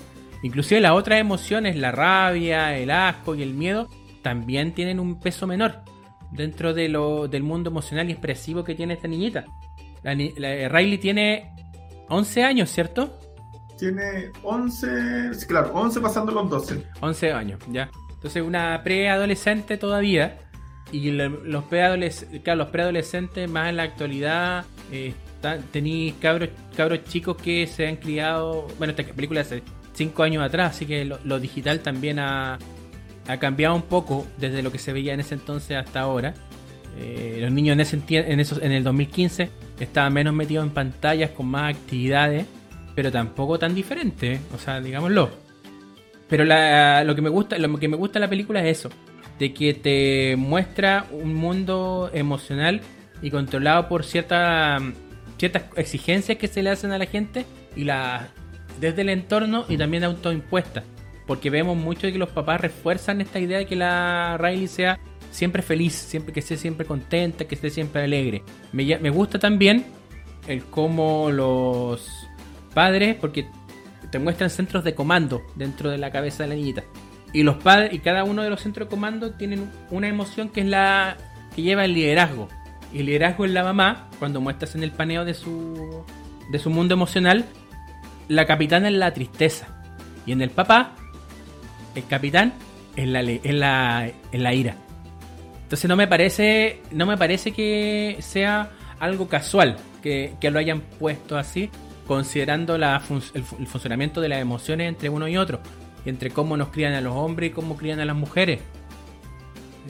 [0.44, 3.90] Inclusive las otras emociones, la rabia, el asco y el miedo,
[4.22, 5.82] también tienen un peso menor
[6.32, 9.46] dentro de lo, del mundo emocional y expresivo que tiene esta niñita.
[10.04, 11.52] Riley tiene
[12.10, 13.20] 11 años, ¿cierto?
[13.78, 16.84] Tiene 11, claro, 11 pasando los 12.
[17.02, 17.90] 11 años, ya.
[18.12, 20.40] Entonces una preadolescente todavía.
[20.92, 25.14] Y los preadolescentes, claro, los preadolescentes más en la actualidad eh,
[25.72, 28.68] tenéis cabros, cabros chicos que se han criado.
[28.78, 32.58] Bueno, esta película hace 5 años atrás, así que lo, digital también ha,
[33.40, 36.34] cambiado un poco desde lo que se veía en ese entonces hasta ahora.
[37.00, 41.76] Eh, los niños en, esos, en el 2015 estaban menos metidos en pantallas con más
[41.76, 42.46] actividades,
[42.96, 45.30] pero tampoco tan diferentes, o sea, digámoslo.
[46.28, 48.90] Pero lo que me gusta, lo que me gusta de la película es eso,
[49.40, 52.82] de que te muestra un mundo emocional
[53.22, 54.80] y controlado por cierta
[55.38, 58.30] ciertas exigencias que se le hacen a la gente y la
[58.80, 60.84] desde el entorno y también autoimpuestas.
[61.26, 65.00] Porque vemos mucho de que los papás refuerzan esta idea de que la Riley sea
[65.32, 68.44] siempre feliz, siempre que esté siempre contenta, que esté siempre alegre.
[68.72, 69.86] Me, gusta también
[70.48, 72.28] el cómo los
[72.74, 73.48] padres, porque
[74.12, 76.84] te muestran centros de comando dentro de la cabeza de la niñita.
[77.34, 80.62] Y los padres, y cada uno de los centros de comando tienen una emoción que
[80.62, 81.18] es la
[81.56, 82.48] que lleva el liderazgo.
[82.94, 86.06] Y el liderazgo en la mamá, cuando muestras en el paneo de su,
[86.52, 87.46] de su mundo emocional,
[88.28, 89.68] la capitana es la tristeza.
[90.26, 90.96] Y en el papá,
[91.96, 92.54] el capitán
[92.96, 94.76] es la, es la, es la ira.
[95.68, 100.80] Entonces no me parece, no me parece que sea algo casual que, que lo hayan
[100.80, 101.70] puesto así,
[102.08, 103.04] considerando la
[103.34, 105.60] el, funcionamiento de las emociones entre uno y otro,
[106.06, 108.62] entre cómo nos crían a los hombres y cómo crían a las mujeres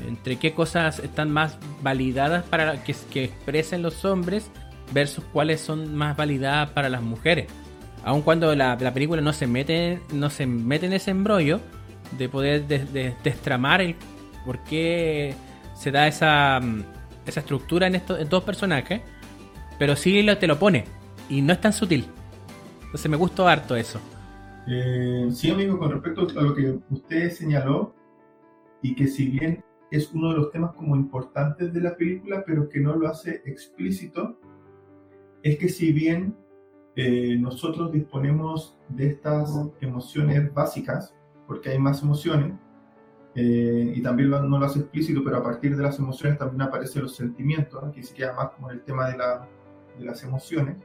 [0.07, 4.51] entre qué cosas están más validadas para que, que expresen los hombres
[4.93, 7.47] versus cuáles son más validadas para las mujeres.
[8.03, 11.59] Aun cuando la, película no se mete no se mete en ese embrollo
[12.17, 13.95] de poder destramar el
[14.45, 15.35] por qué
[15.77, 16.59] se da esa,
[17.25, 19.01] esa estructura en estos dos personajes,
[19.77, 20.85] pero sí lo, te lo pone
[21.29, 22.05] y no es tan sutil.
[22.85, 23.99] Entonces me gustó harto eso.
[24.67, 27.93] Eh, sí, amigo, con respecto a lo que usted señaló,
[28.81, 32.67] y que si bien es uno de los temas como importantes de la película, pero
[32.69, 34.39] que no lo hace explícito,
[35.43, 36.35] es que si bien
[36.95, 42.53] eh, nosotros disponemos de estas emociones básicas, porque hay más emociones,
[43.39, 47.03] eh, y también no lo hace explícito, pero a partir de las emociones también aparecen
[47.03, 49.47] los sentimientos, aquí se queda más como el tema de, la,
[49.99, 50.75] de las emociones.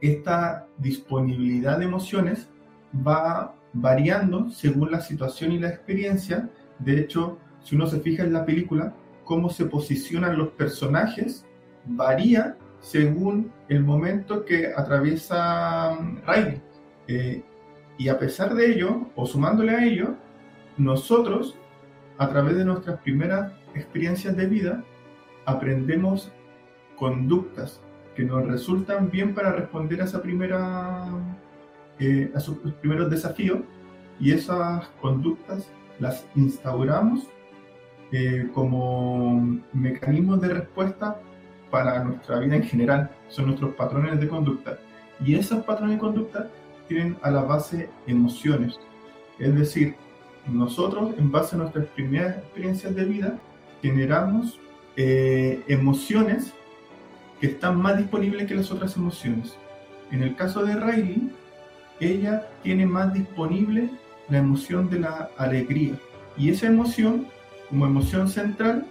[0.00, 2.48] Esta disponibilidad de emociones
[3.06, 6.48] va variando según la situación y la experiencia.
[6.78, 11.44] De hecho, si uno se fija en la película, cómo se posicionan los personajes
[11.84, 16.62] varía según el momento que atraviesa um, Riley.
[17.08, 17.42] Eh,
[17.98, 20.14] y a pesar de ello, o sumándole a ello,
[20.78, 21.58] nosotros,
[22.20, 24.84] a través de nuestras primeras experiencias de vida,
[25.46, 26.30] aprendemos
[26.96, 27.80] conductas
[28.14, 31.08] que nos resultan bien para responder a esa primera
[31.98, 33.60] eh, a primeros desafíos
[34.20, 35.66] y esas conductas
[35.98, 37.26] las instauramos
[38.12, 41.18] eh, como mecanismos de respuesta
[41.70, 44.78] para nuestra vida en general, son nuestros patrones de conducta.
[45.24, 46.50] Y esos patrones de conducta
[46.86, 48.78] tienen a la base emociones.
[49.38, 49.94] Es decir,
[50.46, 53.38] nosotros, en base a nuestras primeras experiencias de vida,
[53.82, 54.58] generamos
[54.96, 56.52] eh, emociones
[57.40, 59.56] que están más disponibles que las otras emociones.
[60.10, 61.32] En el caso de Riley,
[62.00, 63.90] ella tiene más disponible
[64.28, 65.94] la emoción de la alegría.
[66.36, 67.26] Y esa emoción,
[67.68, 68.86] como emoción central,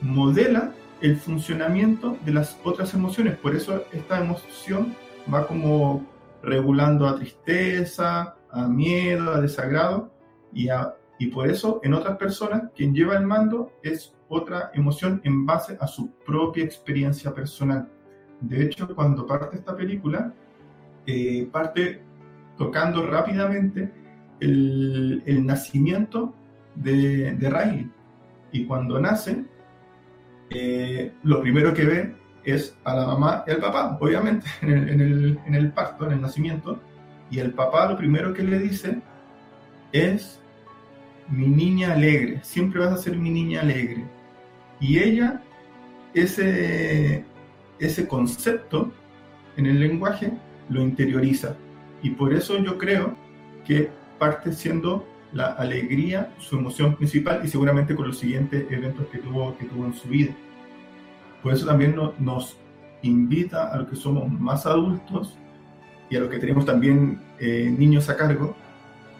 [0.00, 3.36] modela el funcionamiento de las otras emociones.
[3.36, 4.94] Por eso esta emoción
[5.32, 6.04] va como
[6.42, 10.10] regulando a tristeza, a miedo, a desagrado.
[10.56, 10.68] Y,
[11.18, 15.76] y por eso en otras personas quien lleva el mando es otra emoción en base
[15.78, 17.88] a su propia experiencia personal.
[18.40, 20.32] De hecho, cuando parte esta película,
[21.06, 22.02] eh, parte
[22.56, 23.92] tocando rápidamente
[24.40, 26.34] el, el nacimiento
[26.74, 27.90] de, de, Riley.
[28.52, 29.44] Y cuando nace,
[30.50, 34.88] eh, lo primero que ve es a la mamá y al papá, obviamente, en el,
[34.88, 36.80] en, el, en el parto, en el nacimiento.
[37.30, 39.02] Y el papá lo primero que le dice
[39.92, 40.40] es,
[41.28, 44.04] mi niña alegre, siempre vas a ser mi niña alegre.
[44.80, 45.42] Y ella,
[46.14, 47.24] ese,
[47.78, 48.92] ese concepto
[49.56, 50.32] en el lenguaje,
[50.68, 51.56] lo interioriza.
[52.02, 53.16] Y por eso yo creo
[53.64, 59.18] que parte siendo la alegría su emoción principal y seguramente con los siguientes eventos que
[59.18, 60.32] tuvo, que tuvo en su vida.
[61.42, 62.56] Por eso también nos
[63.02, 65.36] invita a los que somos más adultos
[66.08, 68.56] y a los que tenemos también eh, niños a cargo,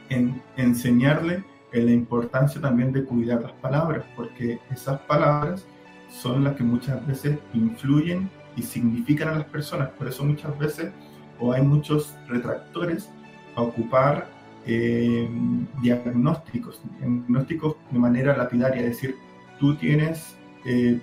[0.09, 1.43] en enseñarle
[1.83, 5.67] la importancia también de cuidar las palabras, porque esas palabras
[6.09, 9.91] son las que muchas veces influyen y significan a las personas.
[9.91, 10.93] Por eso muchas veces
[11.39, 13.11] o hay muchos retractores
[13.55, 14.29] a ocupar
[14.67, 15.29] eh,
[15.83, 19.17] diagnósticos, diagnósticos de manera lapidaria, es decir,
[19.61, 20.99] tú tienes, eh,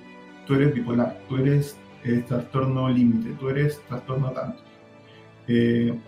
[0.46, 4.62] tú eres bipolar, tú eres eh, trastorno límite, tú eres trastorno tanto.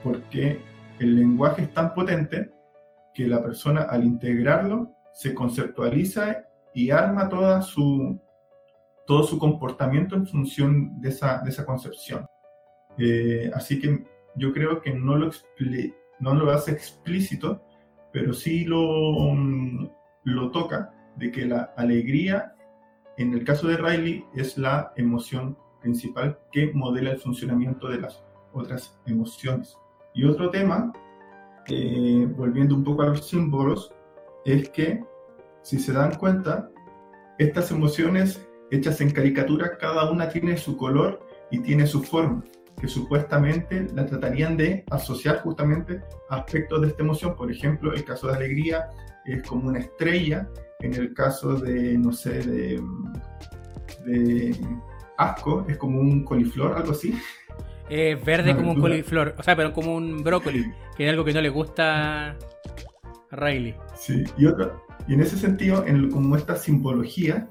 [0.04, 0.60] porque
[0.99, 2.49] el lenguaje es tan potente
[3.15, 8.19] que la persona al integrarlo se conceptualiza y arma toda su,
[9.08, 12.28] todo su comportamiento en función de esa, de esa concepción.
[13.54, 15.32] así que yo creo que no lo,
[16.19, 17.63] no lo hace explícito,
[18.12, 19.89] pero sí lo, mm,
[20.25, 22.54] lo toca, de que la alegría,
[23.17, 28.23] en el caso de Riley, es la emoción principal que modela el funcionamiento de las
[28.51, 29.78] otras emociones.
[30.13, 30.91] Y otro tema,
[32.36, 33.91] volviendo un poco a los símbolos,
[34.45, 35.04] es que,
[35.63, 36.69] si se dan cuenta,
[37.39, 42.43] estas emociones hechas en caricatura, cada una tiene su color y tiene su forma
[42.80, 47.36] que supuestamente la tratarían de asociar justamente aspectos de esta emoción.
[47.36, 48.89] Por ejemplo, el caso de alegría
[49.25, 50.49] es como una estrella,
[50.80, 52.84] en el caso de, no sé, de,
[54.06, 54.56] de
[55.17, 57.17] asco es como un coliflor, algo así.
[57.89, 61.34] Es verde como un coliflor, o sea, pero como un brócoli, que es algo que
[61.34, 62.36] no le gusta a
[63.31, 63.75] Riley.
[63.95, 64.71] Sí, y, otra,
[65.08, 67.47] y en ese sentido, en, como esta simbología,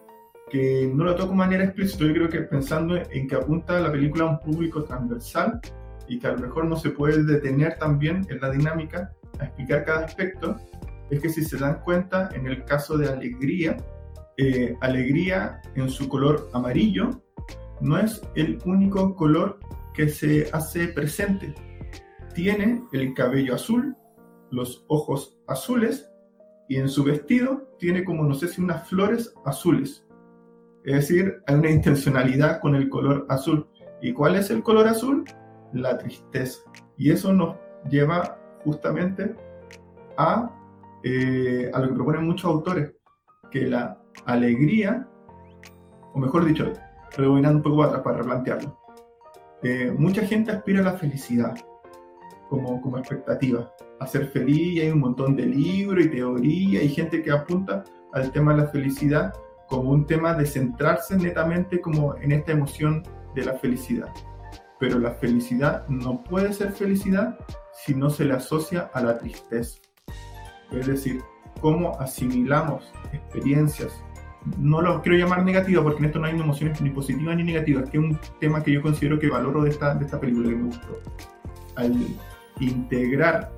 [0.51, 3.91] que no lo toco de manera explícita, yo creo que pensando en que apunta la
[3.91, 5.61] película a un público transversal
[6.09, 9.85] y que a lo mejor no se puede detener también en la dinámica a explicar
[9.85, 10.57] cada aspecto,
[11.11, 13.77] es que si se dan cuenta, en el caso de alegría,
[14.37, 17.23] eh, alegría en su color amarillo
[17.81, 19.59] no es el único color
[19.95, 21.55] que se hace presente.
[22.35, 23.97] Tiene el cabello azul,
[24.51, 26.11] los ojos azules
[26.69, 30.05] y en su vestido tiene como no sé si unas flores azules.
[30.85, 33.69] Es decir, hay una intencionalidad con el color azul.
[34.03, 35.25] ¿Y cuál es el color azul?
[35.73, 36.61] La tristeza.
[36.97, 37.57] Y eso nos
[37.89, 39.37] lleva justamente
[40.17, 40.51] a,
[41.05, 42.93] eh, a lo que proponen muchos autores,
[43.51, 45.09] que la alegría,
[46.13, 46.73] o mejor dicho,
[47.17, 48.77] rebobinando un poco atrás para replantearlo.
[49.63, 51.55] Eh, mucha gente aspira a la felicidad
[52.55, 56.89] como, como expectativa, a ser feliz, y hay un montón de libros y teoría, y
[56.89, 59.33] gente que apunta al tema de la felicidad
[59.69, 63.03] como un tema de centrarse netamente como en esta emoción
[63.35, 64.09] de la felicidad.
[64.79, 67.39] Pero la felicidad no puede ser felicidad
[67.73, 69.81] si no se le asocia a la tristeza.
[70.71, 71.23] Es decir,
[71.61, 73.93] cómo asimilamos experiencias.
[74.59, 77.89] No lo quiero llamar negativa porque en esto no hay emociones ni positivas ni negativas,
[77.89, 80.57] que es un tema que yo considero que valoro de esta, de esta película que
[80.57, 81.01] me gustó.
[81.77, 81.95] Al
[82.61, 83.53] integrar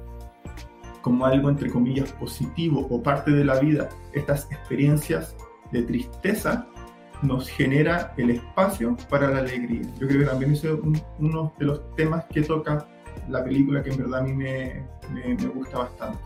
[1.02, 5.36] como algo entre comillas positivo o parte de la vida estas experiencias
[5.70, 6.66] de tristeza,
[7.22, 9.82] nos genera el espacio para la alegría.
[10.00, 10.64] Yo creo que también es
[11.18, 12.86] uno de los temas que toca
[13.28, 16.18] la película que en verdad a mí me, me, gusta bastante.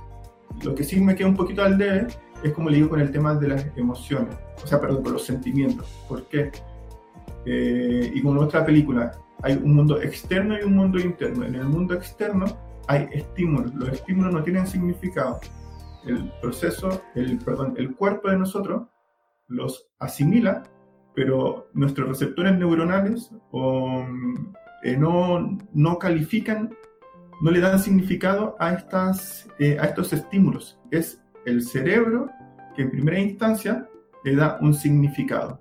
[0.62, 2.06] Lo que sí me queda un poquito al debe
[2.42, 5.24] es como le digo con el tema de las emociones, o sea, perdón, con los
[5.24, 5.86] sentimientos.
[6.08, 6.50] ¿Por qué?
[7.46, 11.44] Eh, y con nuestra película hay un mundo externo y un mundo interno.
[11.44, 12.46] En el mundo externo
[12.86, 13.74] hay estímulos.
[13.74, 15.40] Los estímulos no tienen significado.
[16.06, 18.88] El proceso, el, perdón, el cuerpo de nosotros
[19.48, 20.62] los asimila,
[21.14, 23.30] pero nuestros receptores neuronales
[24.82, 26.74] eh, no, no califican,
[27.42, 30.78] no le dan significado a, estas, eh, a estos estímulos.
[30.90, 32.28] Es el cerebro
[32.74, 33.88] que en primera instancia
[34.24, 35.60] le da un significado,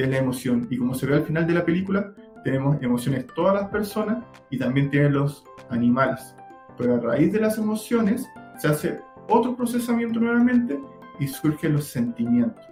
[0.00, 0.66] que es la emoción.
[0.70, 4.58] Y como se ve al final de la película, tenemos emociones todas las personas y
[4.58, 6.34] también tienen los animales.
[6.78, 10.80] Pero a raíz de las emociones se hace otro procesamiento nuevamente
[11.18, 12.64] y surgen los sentimientos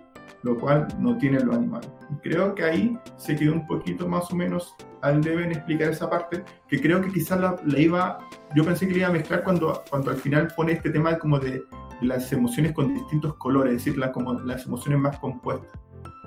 [0.44, 1.90] lo cual no tiene los animales.
[2.10, 6.08] Y creo que ahí se quedó un poquito más o menos al deben explicar esa
[6.08, 8.20] parte, que creo que quizás la, iba,
[8.54, 11.40] yo pensé que le iba a mezclar cuando, cuando al final pone este tema como
[11.40, 11.64] de,
[12.00, 15.72] las emociones con distintos colores, es decir, como las emociones más compuestas.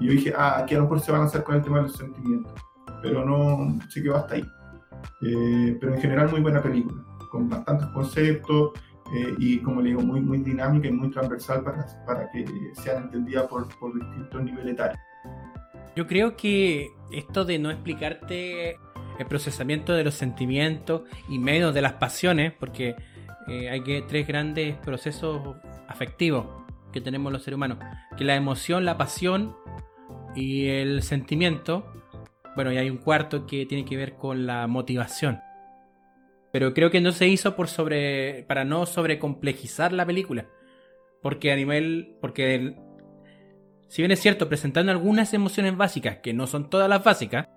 [0.02, 1.78] Y yo dije, ah, aquí a lo mejor se va a lanzar con el tema
[1.78, 2.52] de los sentimientos,
[3.04, 4.46] pero no, sí que va hasta ahí.
[5.22, 8.72] Eh, pero en general muy buena película, con bastantes conceptos,
[9.14, 13.04] eh, y como le digo, muy, muy dinámica y muy transversal para, para que sean
[13.04, 15.00] entendidas por, por distintos niveles etarios.
[15.96, 18.80] Yo creo que esto de no explicarte
[19.20, 22.96] el procesamiento de los sentimientos y menos de las pasiones, porque
[23.48, 25.42] eh, hay que tres grandes procesos
[25.88, 26.48] afectivos
[26.92, 27.78] que tenemos los seres humanos,
[28.18, 29.56] que la emoción, la pasión
[30.36, 31.86] y el sentimiento,
[32.56, 35.40] bueno, y hay un cuarto que tiene que ver con la motivación.
[36.52, 38.44] Pero creo que no se hizo por sobre.
[38.44, 40.48] para no sobrecomplejizar la película.
[41.22, 42.16] Porque a nivel.
[42.20, 42.76] Porque
[43.88, 47.48] si bien es cierto, presentando algunas emociones básicas, que no son todas las básicas,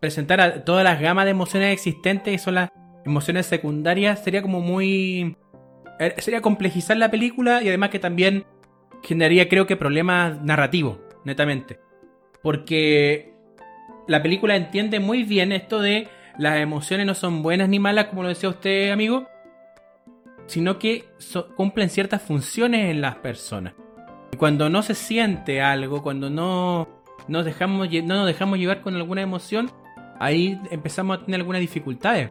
[0.00, 2.70] presentar a todas las gamas de emociones existentes, que son las
[3.04, 5.36] emociones secundarias, sería como muy.
[5.98, 8.44] Eh, sería complejizar la película y además que también
[9.02, 11.80] generaría, creo que, problemas narrativos, netamente.
[12.42, 13.34] Porque
[14.06, 16.08] la película entiende muy bien esto de
[16.38, 19.26] las emociones no son buenas ni malas, como lo decía usted, amigo,
[20.46, 21.04] sino que
[21.56, 23.74] cumplen ciertas funciones en las personas.
[24.32, 26.88] Y cuando no se siente algo, cuando no
[27.28, 29.70] nos dejamos, no nos dejamos llevar con alguna emoción,
[30.18, 32.30] ahí empezamos a tener algunas dificultades.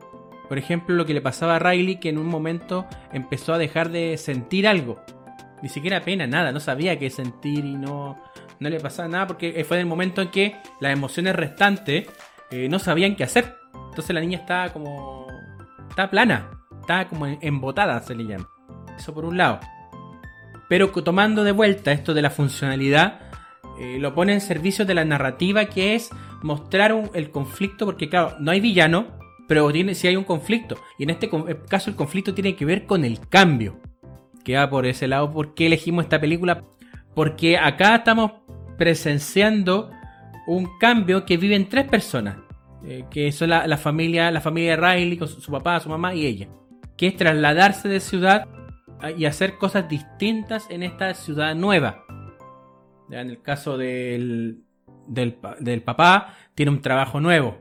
[0.50, 3.90] Por ejemplo, lo que le pasaba a Riley, que en un momento empezó a dejar
[3.90, 5.00] de sentir algo.
[5.62, 8.22] Ni siquiera pena, nada, no sabía qué sentir y no,
[8.64, 12.08] no le pasaba nada porque fue el momento en que las emociones restantes
[12.50, 13.58] eh, no sabían qué hacer.
[13.90, 15.28] Entonces la niña está como.
[15.90, 16.50] Está plana.
[16.80, 18.50] Está como embotada, se le llama.
[18.98, 19.60] Eso por un lado.
[20.70, 23.20] Pero tomando de vuelta esto de la funcionalidad,
[23.80, 26.10] eh, lo pone en servicio de la narrativa, que es
[26.42, 30.78] mostrar el conflicto, porque claro, no hay villano, pero tiene, sí hay un conflicto.
[30.98, 33.80] Y en este eh, caso el conflicto tiene que ver con el cambio.
[34.44, 35.32] Que va por ese lado.
[35.32, 36.64] ¿Por qué elegimos esta película?
[37.16, 38.32] Porque acá estamos
[38.78, 39.92] presenciando
[40.48, 42.38] un cambio que viven tres personas.
[42.86, 46.26] Eh, que son la, familia, la familia de Riley con su, papá, su mamá y
[46.26, 46.50] ella,
[46.98, 48.46] que es trasladarse de ciudad
[49.18, 52.04] y hacer cosas distintas en esta ciudad nueva.
[53.10, 54.64] En el caso del,
[55.08, 57.58] del, papá, tiene un trabajo nuevo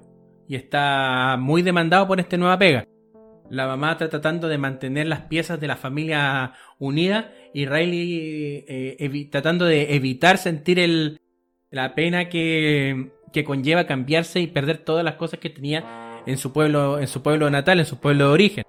[0.49, 2.85] y está muy demandado por esta nueva pega.
[3.49, 9.29] La mamá está tratando de mantener las piezas de la familia unida y Riley eh,
[9.31, 11.21] tratando de evitar sentir el,
[11.71, 13.11] la pena que,
[13.45, 17.51] conlleva cambiarse y perder todas las cosas que tenía en su pueblo, en su pueblo
[17.51, 18.65] natal, en su pueblo de origen.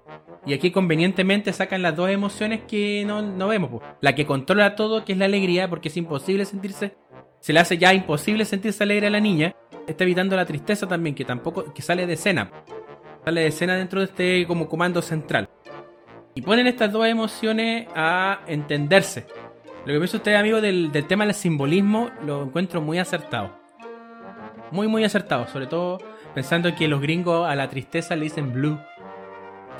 [0.46, 3.82] Y aquí convenientemente sacan las dos emociones que no, vemos.
[4.00, 6.96] La que controla todo, que es la alegría, porque es imposible sentirse,
[7.40, 9.54] se le hace ya imposible sentirse alegre a la niña.
[9.86, 12.50] Está evitando la tristeza también, que tampoco, que sale de escena.
[13.24, 15.48] Sale de escena dentro de este como comando central.
[16.34, 19.26] Y ponen estas dos emociones a entenderse.
[19.86, 23.50] Lo que dice usted, amigo, del, del tema del simbolismo, lo encuentro muy acertado.
[24.70, 25.46] Muy, muy acertado.
[25.48, 25.98] Sobre todo
[26.34, 28.78] pensando que los gringos a la tristeza le dicen blue.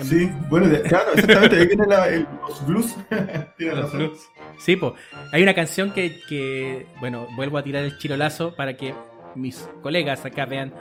[0.01, 2.97] Sí, bueno, claro, exactamente, ahí vienen la- el- los blues.
[3.59, 3.99] Tiene Los razón.
[3.99, 4.21] blues.
[4.59, 4.93] Sí, pues.
[5.33, 8.93] Hay una canción que, que, bueno, vuelvo a tirar el chirolazo para que
[9.37, 10.73] mis colegas acá vean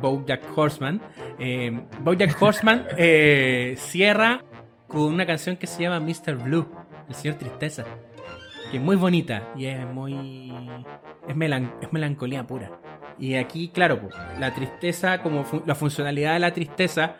[0.00, 1.00] Bojack Horseman.
[1.38, 4.42] Eh, Bojack Horseman eh, cierra
[4.88, 6.34] con una canción que se llama Mr.
[6.36, 6.66] Blue,
[7.08, 7.84] el señor Tristeza.
[8.70, 10.52] Que es muy bonita y es muy.
[11.28, 12.70] Es, melan- es melancolía pura.
[13.18, 14.00] Y aquí, claro,
[14.38, 17.16] la tristeza, como fu- la funcionalidad de la tristeza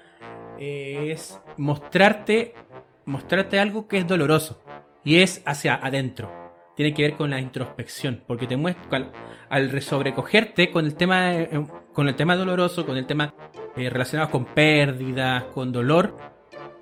[0.59, 2.55] eh, es mostrarte,
[3.07, 4.63] mostrarte algo que es doloroso
[5.05, 6.31] y es hacia adentro.
[6.77, 9.13] Tiene que ver con la introspección, porque te muestra al,
[9.49, 13.35] al resobrecogerte con el tema, eh, con el tema doloroso, con el tema
[13.75, 16.17] eh, relacionado con pérdidas, con dolor.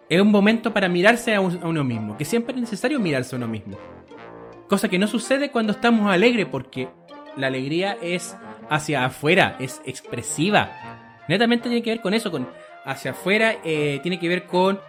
[0.09, 3.35] Es un momento para mirarse a, un- a uno mismo, que siempre es necesario mirarse
[3.35, 3.77] a uno mismo.
[4.69, 6.89] Cosa que no sucede cuando estamos alegres, porque
[7.37, 8.37] la alegría es
[8.71, 10.71] hacia afuera, es expresiva.
[11.29, 12.49] Netamente tiene que ver con eso, con
[12.85, 14.81] hacia afuera, eh, tiene que ver con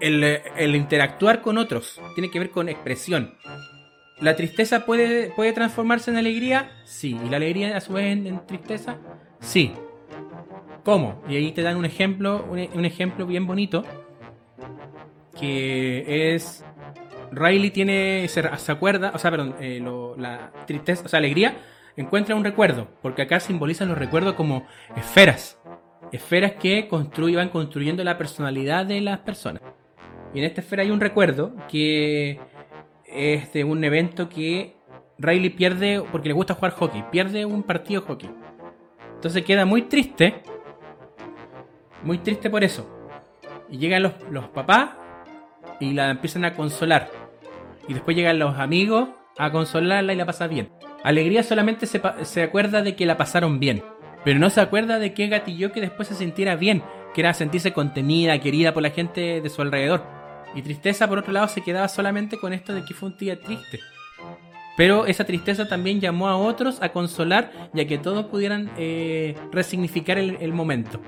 [0.00, 3.34] el, interactuar con otros, tiene que ver con expresión.
[4.20, 6.70] ¿La tristeza puede, puede transformarse en alegría?
[6.84, 7.18] Sí.
[7.24, 8.96] ¿Y la alegría a su vez en, tristeza?
[9.40, 9.72] Sí.
[10.84, 11.22] ¿Cómo?
[11.28, 13.84] Y ahí te dan un ejemplo, un ejemplo bien bonito,
[15.38, 16.64] que es...
[17.32, 21.56] Riley tiene, se, se acuerda, o sea, perdón, eh, lo- la tristeza, o sea, alegría,
[21.96, 25.58] encuentra un recuerdo, porque acá simbolizan los recuerdos como esferas,
[26.12, 29.62] esferas que construyen, van construyendo la personalidad de las personas.
[30.32, 32.38] Y en esta esfera hay un recuerdo que
[33.06, 34.76] es de un evento que
[35.18, 38.30] Riley pierde porque le gusta jugar hockey, pierde un partido de hockey.
[39.16, 40.34] Entonces queda muy triste,
[42.04, 42.93] muy triste por eso.
[43.70, 44.90] Y llegan los, los papás
[45.80, 47.10] y la empiezan a consolar.
[47.88, 49.08] Y después llegan los amigos
[49.38, 50.70] a consolarla y la pasa bien.
[51.02, 53.82] Alegría solamente se, se acuerda de que la pasaron bien.
[54.24, 56.82] Pero no se acuerda de qué gatilló que después se sintiera bien.
[57.12, 60.02] Que era sentirse contenida, querida por la gente de su alrededor.
[60.54, 63.40] Y tristeza, por otro lado, se quedaba solamente con esto de que fue un día
[63.40, 63.80] triste.
[64.76, 69.36] Pero esa tristeza también llamó a otros a consolar y a que todos pudieran eh,
[69.52, 71.00] resignificar el, el momento.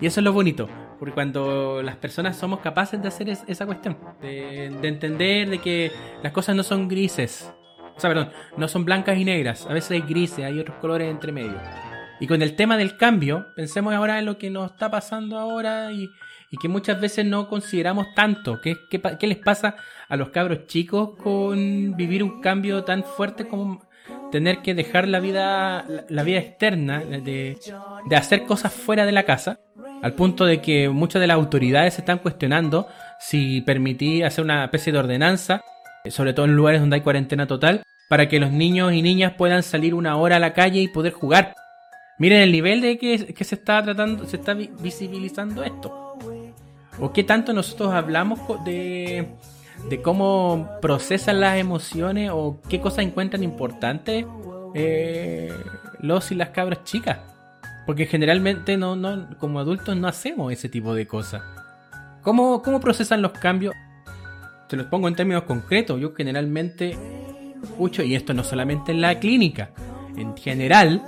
[0.00, 0.68] Y eso es lo bonito,
[1.00, 5.58] porque cuando las personas somos capaces de hacer es- esa cuestión, de, de entender de
[5.58, 5.90] que
[6.22, 7.52] las cosas no son grises,
[7.96, 11.10] o sea, perdón, no son blancas y negras, a veces hay grises, hay otros colores
[11.10, 11.58] entre medio.
[12.20, 15.90] Y con el tema del cambio, pensemos ahora en lo que nos está pasando ahora
[15.90, 16.10] y,
[16.60, 18.60] que muchas veces no consideramos tanto.
[18.60, 18.76] ¿Qué,
[19.26, 19.76] les pasa
[20.08, 23.88] a los cabros chicos con vivir un cambio tan fuerte como
[24.30, 27.56] tener que dejar la vida, la, vida externa, de
[28.14, 29.60] hacer cosas fuera de la casa?
[30.02, 32.88] Al punto de que muchas de las autoridades se están cuestionando
[33.18, 35.60] si permitir hacer una especie de ordenanza,
[36.04, 39.34] eh, sobre todo en lugares donde hay cuarentena total, para que los niños y niñas
[39.36, 41.54] puedan salir una hora a la calle y poder jugar.
[42.18, 46.16] Miren el nivel de que, se está tratando, se está vi- visibilizando esto.
[46.98, 49.28] O qué tanto nosotros hablamos de,
[49.88, 54.26] de cómo procesan las emociones o qué cosas encuentran importantes
[54.74, 55.52] eh,
[56.00, 57.18] los y las cabras chicas.
[57.90, 61.42] Porque generalmente no, no, como adultos no hacemos ese tipo de cosas.
[62.22, 63.74] ¿Cómo, ¿Cómo procesan los cambios?
[64.68, 66.00] Te los pongo en términos concretos.
[66.00, 66.96] Yo generalmente
[67.64, 69.70] escucho, y esto no solamente en la clínica,
[70.16, 71.02] en general,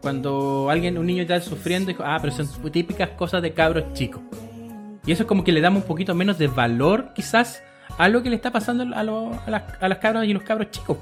[0.00, 4.22] cuando alguien, un niño está sufriendo, dijo, ah, pero son típicas cosas de cabros chicos.
[5.06, 7.62] Y eso es como que le damos un poquito menos de valor, quizás,
[7.96, 10.42] a lo que le está pasando a, lo- a las, a las cabras y los
[10.42, 10.98] cabros chicos.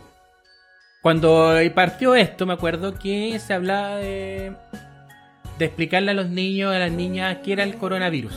[1.00, 4.52] Cuando partió esto, me acuerdo que se hablaba de,
[5.60, 8.36] de explicarle a los niños, a las niñas, qué era el coronavirus.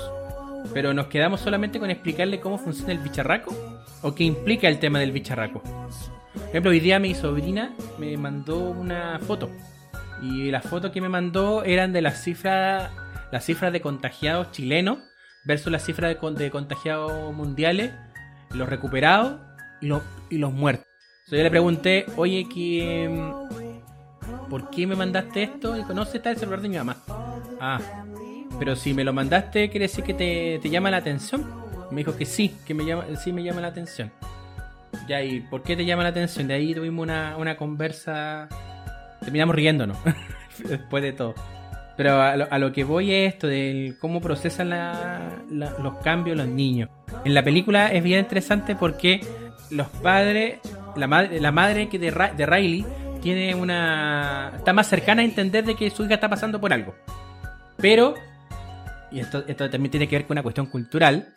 [0.73, 3.55] Pero nos quedamos solamente con explicarle cómo funciona el bicharraco
[4.01, 5.61] o qué implica el tema del bicharraco.
[5.61, 9.49] Por ejemplo, hoy día mi sobrina me mandó una foto.
[10.21, 12.91] Y las fotos que me mandó eran de las cifras,
[13.31, 14.99] las cifras de contagiados chilenos
[15.45, 17.91] versus las cifras de, con- de contagiados mundiales,
[18.53, 19.39] los recuperados
[19.81, 20.87] y los, y los muertos.
[21.27, 23.62] Yo le pregunté, oye, ¿qué, mm,
[24.49, 25.75] ¿por qué me mandaste esto?
[25.75, 26.97] Y dijo, no está el celular de mi mamá.
[27.59, 27.79] Ah,
[28.59, 31.43] pero si me lo mandaste, quiere decir que te, te llama la atención.
[31.91, 34.11] Me dijo que sí, que me llama, sí me llama la atención.
[35.07, 36.47] Ya, ¿y por qué te llama la atención?
[36.47, 38.47] De ahí tuvimos una, una conversa.
[39.21, 39.97] Terminamos riéndonos.
[40.69, 41.33] Después de todo.
[41.97, 46.35] Pero a lo, a lo que voy es esto de cómo procesan la- los cambios
[46.37, 46.89] los niños.
[47.25, 49.21] En la película es bien interesante porque
[49.69, 50.59] los padres,
[50.95, 52.85] la madre, la madre que de, de Riley
[53.23, 54.51] tiene una.
[54.55, 56.93] está más cercana a entender de que su hija está pasando por algo.
[57.77, 58.13] Pero,
[59.11, 61.33] y esto, esto también tiene que ver con una cuestión cultural,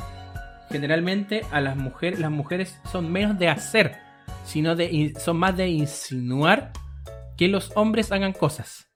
[0.71, 4.07] generalmente a las mujeres, las mujeres son menos de hacer
[4.47, 6.73] sino de, son más de insinuar
[7.37, 8.89] que los hombres hagan cosas,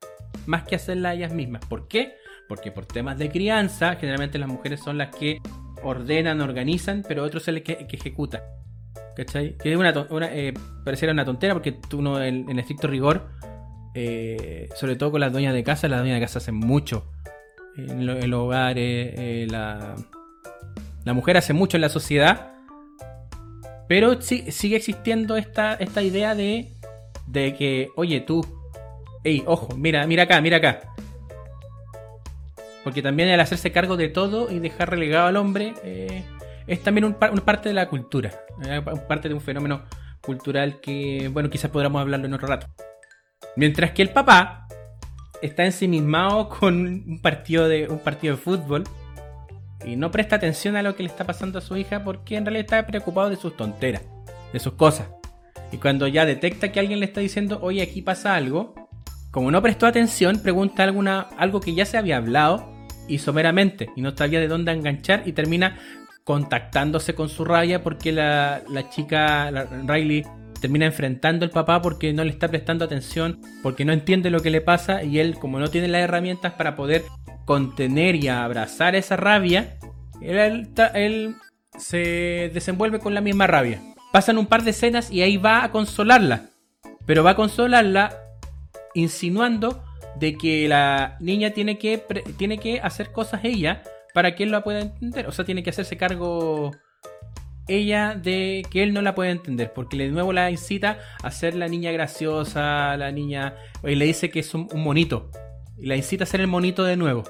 [0.47, 1.65] más que hacerlas ellas mismas.
[1.67, 2.15] ¿Por qué?
[2.49, 5.39] Porque por temas de crianza, generalmente las mujeres son las que
[5.83, 8.41] ordenan, organizan, pero otros son los que, que ejecutan.
[9.21, 9.55] ¿Cachai?
[9.59, 13.29] Que eh, pareciera una tontera porque tú no, en, estricto rigor,
[13.95, 17.05] eh, sobre todo con las dueñas de casa, las dueñas de casa hacen mucho
[17.77, 19.95] en, los hogares, eh, la,
[21.05, 22.53] la mujer hace mucho en la sociedad,
[23.89, 26.73] pero sí, sigue existiendo esta, esta idea de,
[27.27, 28.41] de que, oye, tú,
[29.23, 30.81] hey, ojo, mira, mira acá, mira acá.
[32.85, 35.75] Porque también el hacerse cargo de todo y dejar relegado al hombre
[36.67, 38.33] es también un, una parte de la cultura,
[38.65, 39.83] eh, parte de un fenómeno
[40.21, 42.67] cultural que, bueno, quizás podamos hablarlo en otro rato.
[43.57, 44.69] Mientras que el papá
[45.43, 48.85] está ensimismado con un partido de, un partido de fútbol
[49.85, 52.45] y no presta atención a lo que le está pasando a su hija porque en
[52.45, 54.03] realidad está preocupado de sus tonteras,
[54.53, 55.09] de sus cosas.
[55.73, 58.75] Y cuando ya detecta que alguien le está diciendo, oye, aquí pasa algo,
[59.31, 62.69] como no prestó atención, pregunta alguna, algo que ya se había hablado
[63.09, 65.79] y someramente, y no sabía de dónde enganchar y termina
[66.25, 69.51] contactándose con su rabia porque la, chica,
[69.87, 70.25] Riley,
[70.61, 74.51] termina enfrentando al papá porque no le está prestando atención, porque no entiende lo que
[74.51, 77.05] le pasa y él, como no tiene las herramientas para poder
[77.47, 79.79] contener y abrazar esa rabia,
[80.21, 81.35] él,
[81.79, 83.81] se desenvuelve con la misma rabia.
[84.13, 86.51] Pasan un par de escenas y ahí va a consolarla,
[87.07, 88.17] pero va a consolarla
[88.95, 89.83] insinuando
[90.17, 92.05] de que la niña tiene que,
[92.37, 93.83] tiene que hacer cosas ella
[94.15, 95.27] para que él la pueda entender.
[95.27, 96.73] O sea, tiene que hacerse cargo
[97.71, 101.55] ella de que él no la puede entender, porque de nuevo la incita a ser
[101.55, 103.55] la niña graciosa, la niña,
[103.85, 105.31] y le dice que es un, monito,
[105.79, 107.25] y la incita a ser el monito de nuevo.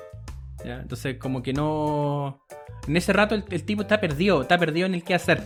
[0.64, 2.44] Entonces, como que no.
[2.86, 5.42] En ese rato el, tipo está perdido, está perdido en el qué hacer.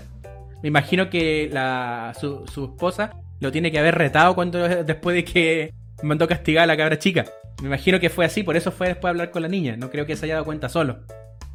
[0.62, 5.24] Me imagino que la, su, su, esposa lo tiene que haber retado cuando después de
[5.24, 7.26] que mandó castigar a la cabra chica.
[7.60, 9.76] Me imagino que fue así, por eso fue después de hablar con la niña.
[9.76, 11.04] No creo que se haya dado cuenta solo,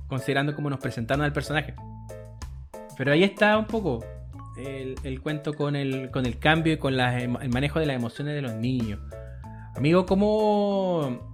[0.10, 1.74] considerando cómo nos presentaron al personaje.
[2.98, 4.04] Pero ahí está un poco
[4.58, 8.42] el, cuento con el, con el cambio y con el manejo de las emociones de
[8.42, 9.00] los niños.
[9.76, 11.32] Amigo, ¿cómo,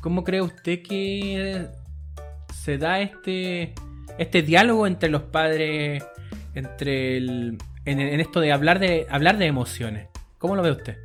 [0.00, 1.66] ¿cómo cree usted que
[2.54, 3.74] se da este,
[4.18, 6.04] este diálogo entre los padres,
[6.54, 7.60] entre en,
[8.20, 10.08] esto de hablar de hablar de emociones?
[10.38, 10.96] ¿Cómo lo ve usted?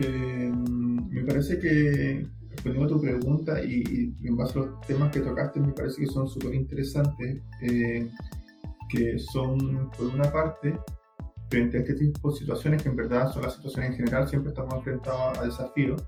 [0.00, 2.26] Eh, me parece que
[2.62, 6.06] respondiendo a tu pregunta y, en base a los temas que tocaste, me parece que
[6.06, 8.08] son súper interesantes, eh,
[8.88, 10.78] que son, por una parte,
[11.48, 14.50] frente a este tipo de situaciones, que en verdad son las situaciones en general, siempre
[14.50, 16.02] estamos enfrentados a desafíos.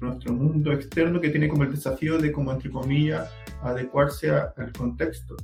[0.00, 3.30] Nuestro mundo externo que tiene como el desafío de, como entre comillas,
[3.62, 5.36] adecuarse al contexto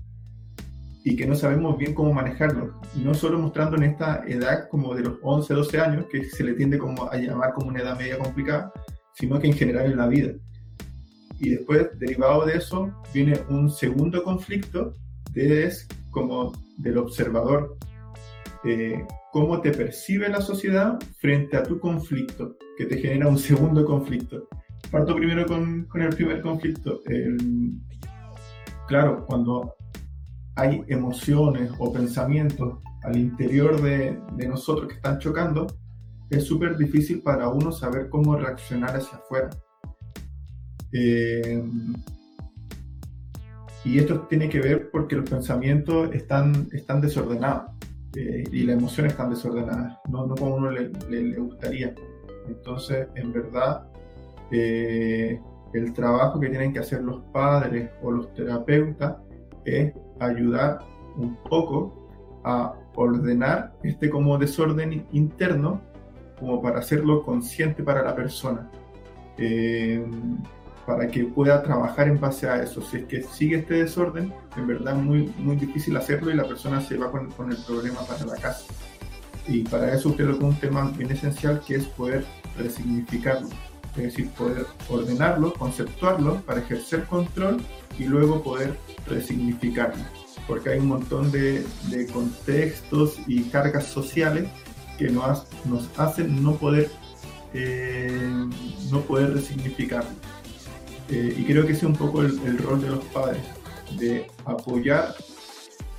[1.03, 2.75] y que no sabemos bien cómo manejarlo.
[2.97, 6.53] No solo mostrando en esta edad como de los 11, 12 años, que se le
[6.53, 8.71] tiende como a llamar como una edad media complicada,
[9.21, 10.33] sino que en general en la vida.
[11.39, 14.95] Y después, derivado de eso, viene un segundo conflicto,
[15.33, 17.77] que es como del observador.
[18.65, 23.85] Eh, cómo te percibe la sociedad frente a tu conflicto, que te genera un segundo
[23.85, 24.49] conflicto.
[24.91, 27.01] Parto primero con, con el primer conflicto.
[28.89, 29.75] claro, cuando
[30.57, 35.67] hay emociones o pensamientos al interior de, de nosotros que están chocando,
[36.31, 39.51] es súper difícil para uno saber cómo reaccionar hacia afuera.
[40.93, 41.63] Eh,
[43.85, 47.73] y esto tiene que ver porque los pensamientos están, están desordenados
[48.15, 51.95] eh, y las emociones están desordenadas, no, no como uno le, le, gustaría.
[52.47, 53.89] Entonces, en verdad,
[54.53, 55.41] eh,
[55.73, 59.17] el trabajo que tienen que hacer los padres o los terapeutas
[59.65, 60.81] es ayudar
[61.17, 65.81] un poco a ordenar este como desorden interno
[66.41, 68.69] como para hacerlo consciente para la persona,
[69.37, 70.05] eh,
[70.87, 72.81] para que pueda trabajar en base a eso.
[72.83, 76.49] Si es que sigue este desorden, en verdad es muy, muy difícil hacerlo y la
[76.49, 78.65] persona se va con, con el problema para la casa.
[79.47, 82.25] Y para eso lo que un tema bien esencial que es poder
[82.57, 83.49] resignificarlo,
[83.97, 87.59] es decir, poder ordenarlo, conceptuarlo para ejercer control
[87.99, 88.77] y luego poder
[89.07, 90.03] resignificarlo.
[90.47, 94.49] Porque hay un montón de, de contextos y cargas sociales
[95.01, 96.91] que nos, nos hacen no poder,
[97.55, 98.21] eh,
[98.91, 100.11] no poder resignificarlo.
[101.09, 103.41] Eh, y creo que ese es un poco el, rol de los padres,
[103.99, 105.15] de apoyar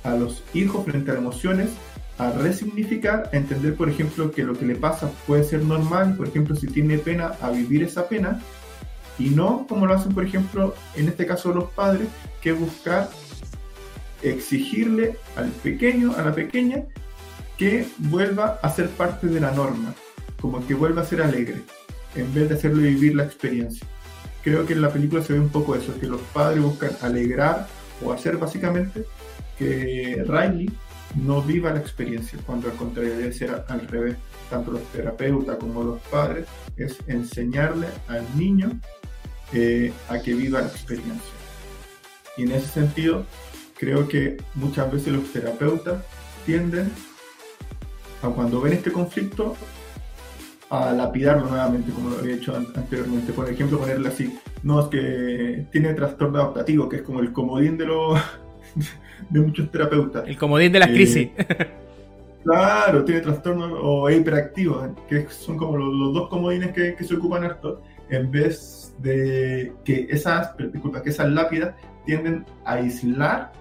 [0.04, 1.70] a los hijos frente a emociones,
[2.16, 6.28] a resignificar, a entender, por ejemplo, que lo que le pasa puede ser normal, por
[6.28, 8.40] ejemplo, si tiene pena, a vivir esa pena,
[9.18, 12.06] y no como lo hacen, por ejemplo, en este caso los padres,
[12.40, 13.10] que buscar
[14.22, 16.84] exigirle al pequeño, a la pequeña,
[17.98, 19.94] vuelva a ser parte de la norma,
[20.40, 21.62] como que vuelva a ser alegre,
[22.14, 23.86] en vez de hacerlo vivir la experiencia.
[24.42, 27.68] Creo que en la película se ve un poco eso, que los padres buscan alegrar
[28.04, 29.04] o hacer básicamente
[29.58, 30.70] que Riley
[31.14, 34.16] no viva la experiencia, cuando al contrario debe ser al revés.
[34.50, 36.46] Tanto los terapeutas como los padres
[36.76, 38.70] es enseñarle al niño
[39.52, 41.32] eh, a que viva la experiencia.
[42.36, 43.24] Y en ese sentido,
[43.78, 46.02] creo que muchas veces los terapeutas
[46.44, 46.90] tienden
[48.22, 49.56] a cuando ven este conflicto
[50.70, 53.32] a lapidarlo nuevamente, como lo había hecho anteriormente.
[53.32, 57.76] Por ejemplo, ponerle así, no, es que tiene trastorno adaptativo, que es como el comodín
[57.76, 58.18] de los
[59.30, 60.26] de muchos terapeutas.
[60.26, 61.28] El comodín de las eh, crisis.
[62.44, 67.82] claro, tiene trastorno o hiperactivo, que son como los, dos comodines que, se ocupan harto,
[68.08, 71.74] en vez de que esas, disculpa, que esas lápidas
[72.06, 73.52] tienden a aislar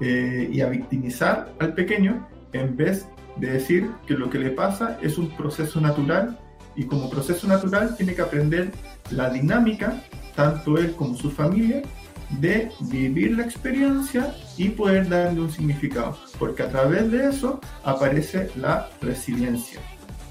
[0.00, 3.08] eh, y a victimizar al pequeño en vez
[3.38, 6.38] de decir que lo que le pasa es un proceso natural
[6.76, 8.72] y como proceso natural tiene que aprender
[9.10, 10.02] la dinámica,
[10.36, 11.82] tanto él como su familia,
[12.30, 18.50] de vivir la experiencia y poder darle un significado, porque a través de eso aparece
[18.56, 19.80] la resiliencia.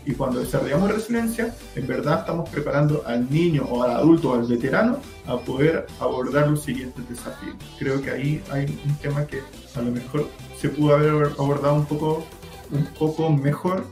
[0.05, 4.47] Y cuando desarrollamos resiliencia, en verdad estamos preparando al niño o al adulto o al
[4.47, 7.58] veterano a poder abordar los siguientes desafíos.
[7.78, 9.41] Creo que ahí hay un tema que
[9.76, 12.26] a lo mejor se pudo haber abordado un poco,
[12.72, 13.86] un poco mejor,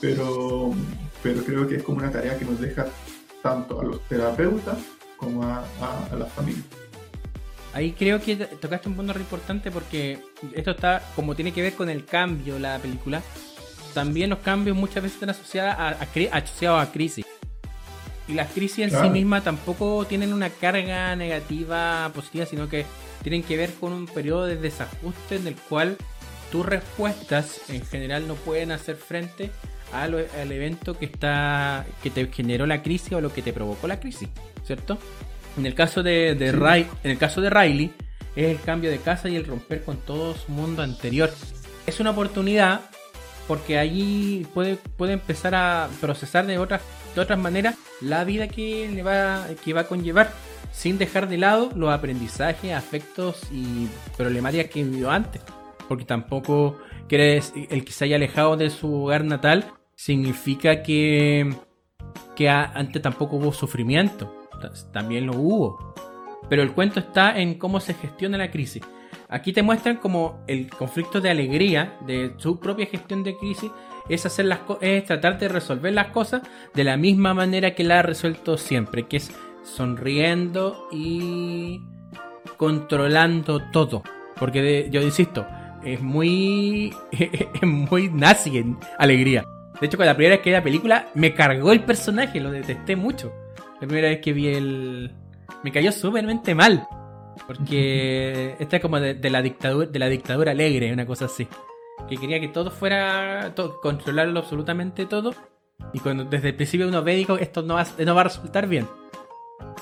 [0.00, 0.72] pero,
[1.22, 2.86] pero creo que es como una tarea que nos deja
[3.42, 4.78] tanto a los terapeutas
[5.16, 6.64] como a, a, a las familias.
[7.74, 10.20] Ahí creo que tocaste un punto re importante porque
[10.54, 13.22] esto está como tiene que ver con el cambio la película.
[13.94, 15.88] También los cambios muchas veces están asociados a,
[16.32, 17.26] asociados a crisis.
[18.26, 22.84] Y las crisis en sí mismas tampoco tienen una carga negativa positiva, sino que
[23.22, 25.96] tienen que ver con un periodo de desajuste en el cual
[26.50, 29.50] tus respuestas en general no pueden hacer frente
[29.92, 33.86] al, al evento que está que te generó la crisis o lo que te provocó
[33.86, 34.28] la crisis,
[34.64, 34.98] ¿cierto?
[35.58, 37.92] En el caso de, Ray, en el caso de Riley,
[38.36, 41.30] es el cambio de casa y el romper con todo su mundo anterior.
[41.84, 42.82] Es una oportunidad
[43.48, 46.82] porque allí puede, puede empezar a procesar de otras,
[47.14, 50.30] de otras maneras la vida que le va, que va a conllevar,
[50.70, 55.42] sin dejar de lado los aprendizajes, afectos y problemáticas que vivió antes.
[55.88, 56.78] Porque tampoco
[57.08, 61.52] el que se haya alejado de su hogar natal significa que,
[62.36, 64.38] que antes tampoco hubo sufrimiento
[64.92, 65.94] también lo hubo.
[66.48, 68.82] Pero el cuento está en cómo se gestiona la crisis.
[69.28, 73.70] Aquí te muestran como el conflicto de alegría de su propia gestión de crisis
[74.08, 76.42] es hacer las es tratar de resolver las cosas
[76.74, 79.30] de la misma manera que la ha resuelto siempre, que es
[79.62, 81.82] sonriendo y
[82.56, 84.02] controlando todo.
[84.38, 85.46] Porque yo insisto,
[85.84, 89.44] es muy es muy nazi en alegría.
[89.80, 92.50] De hecho, con la primera vez que vi la película me cargó el personaje, lo
[92.50, 93.32] detesté mucho.
[93.80, 95.12] La primera vez que vi el.
[95.62, 96.86] Me cayó súpermente mal.
[97.46, 101.46] Porque esta es como de, la dictadura, de la dictadura alegre, una cosa así.
[102.08, 103.52] Que quería que todo fuera.
[103.54, 105.34] Todo, controlarlo absolutamente todo.
[105.92, 108.66] Y cuando desde el principio uno ve, dijo, esto no va, no va a resultar
[108.66, 108.88] bien.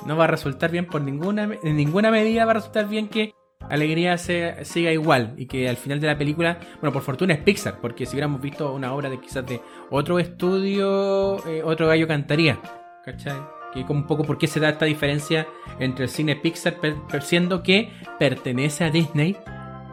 [0.05, 3.35] No va a resultar bien por ninguna, en ninguna medida va a resultar bien que
[3.71, 7.41] Alegría se, siga igual y que al final de la película, bueno, por fortuna es
[7.41, 9.61] Pixar, porque si hubiéramos visto una obra de quizás de
[9.91, 12.59] otro estudio, eh, otro gallo cantaría,
[13.05, 13.57] ¿cachai?
[13.77, 15.47] que como un poco por qué se da esta diferencia
[15.79, 16.77] entre el cine Pixar,
[17.21, 19.37] siendo que pertenece a Disney.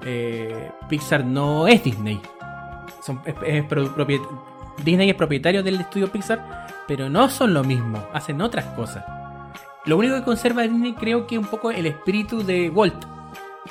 [0.06, 2.20] Eh, Pixar no es Disney.
[4.84, 9.04] Disney es propietario del estudio Pixar, pero no son lo mismo, hacen otras cosas.
[9.86, 13.06] Lo único que conserva Disney creo que un poco el espíritu de Walt,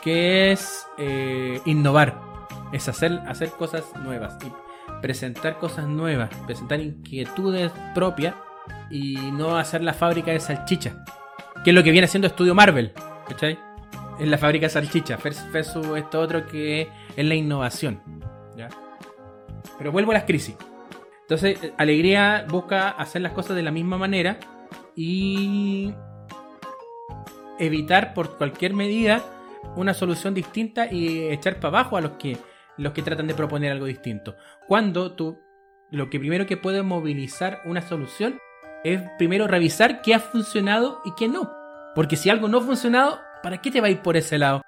[0.01, 2.20] que es eh, innovar,
[2.72, 4.53] es hacer, hacer cosas nuevas y
[5.01, 8.34] presentar cosas nuevas, presentar inquietudes propias
[8.90, 11.05] y no hacer la fábrica de salchicha.
[11.64, 12.93] Que es lo que viene haciendo Estudio Marvel.
[13.28, 13.59] ¿Cachai?
[14.18, 15.18] Es la fábrica de salchicha.
[15.53, 18.01] Versus esto otro que es la innovación.
[18.57, 18.68] ¿ya?
[19.78, 20.57] Pero vuelvo a las crisis.
[21.22, 24.38] Entonces, Alegría busca hacer las cosas de la misma manera
[24.95, 25.95] y
[27.59, 29.22] evitar por cualquier medida
[29.77, 32.39] una solución distinta y echar para abajo a los que,
[32.77, 34.37] los que tratan de proponer algo distinto.
[34.67, 35.41] Cuando tú,
[35.91, 38.39] lo que primero que puede movilizar una solución
[38.85, 41.53] es primero revisar qué ha funcionado y qué no.
[41.95, 44.63] Porque si algo no ha funcionado, ¿para qué te va a ir por ese lado?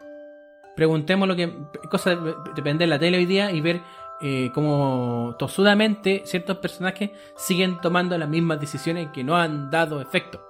[0.77, 1.53] Preguntemos lo que.
[1.91, 3.81] Cosa de la tele hoy día y ver
[4.21, 10.41] eh, cómo tosudamente ciertos personajes siguen tomando las mismas decisiones que no han dado efecto.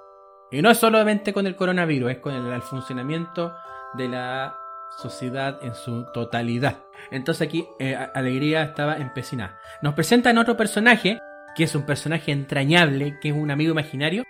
[0.51, 3.55] Y no es solamente con el coronavirus, es con el, funcionamiento
[3.97, 4.57] de la
[4.99, 6.79] sociedad en su totalidad.
[7.11, 9.59] Entonces aquí eh, Alegría estaba empecinada.
[9.83, 11.19] Nos presentan otro personaje,
[11.55, 14.25] que es un personaje entrañable, que es un amigo imaginario,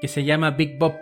[0.00, 0.94] que se llama Big Bob.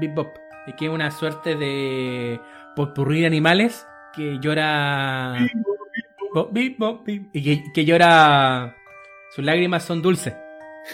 [0.00, 0.28] Big Bob.
[0.66, 2.40] Y que es una suerte de
[2.76, 5.36] potpurrí de animales que llora.
[6.52, 8.76] Big Bob, Big Y que, que llora.
[9.34, 10.34] Sus lágrimas son dulces.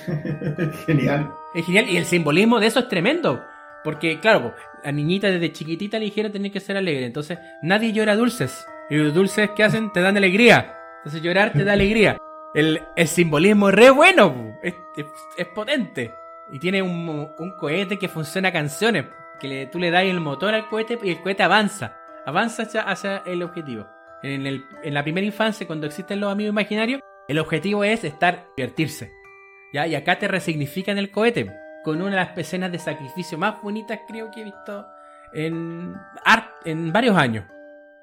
[0.87, 1.31] Genial.
[1.55, 1.89] Es genial.
[1.89, 3.45] Y el simbolismo de eso es tremendo.
[3.85, 7.05] Porque, claro, la niñita desde chiquitita le dijeron tener que ser alegre.
[7.05, 8.67] Entonces, nadie llora dulces.
[8.89, 10.75] Y los dulces que hacen te dan alegría.
[10.99, 12.17] Entonces, llorar te da alegría.
[12.55, 14.59] El, simbolismo es re bueno.
[14.63, 14.75] Es,
[15.55, 16.15] potente.
[16.51, 17.29] Y tiene un,
[17.61, 19.05] cohete que funciona a canciones.
[19.39, 21.99] Que tú le das el motor al cohete y el cohete avanza.
[22.25, 23.87] Avanza hacia, el objetivo.
[24.23, 29.13] En, la primera infancia, cuando existen los amigos imaginarios, el objetivo es estar, divertirse.
[29.75, 34.01] Y acá te resignifican el cohete con una de las escenas de sacrificio más bonitas
[34.09, 34.87] creo que he visto
[35.33, 37.45] en, art, en varios años.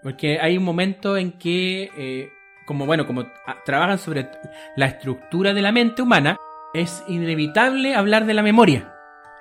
[0.03, 2.29] Porque hay un momento en que, eh,
[2.65, 3.25] como bueno, como
[3.65, 4.29] trabajan sobre
[4.75, 6.37] la estructura de la mente humana,
[6.73, 8.93] es inevitable hablar de la memoria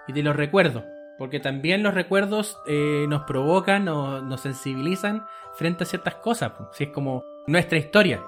[0.09, 0.85] y de los recuerdos.
[1.19, 6.53] Porque también los recuerdos eh, nos provocan o nos sensibilizan frente a ciertas cosas.
[6.73, 8.23] Si es como nuestra historia.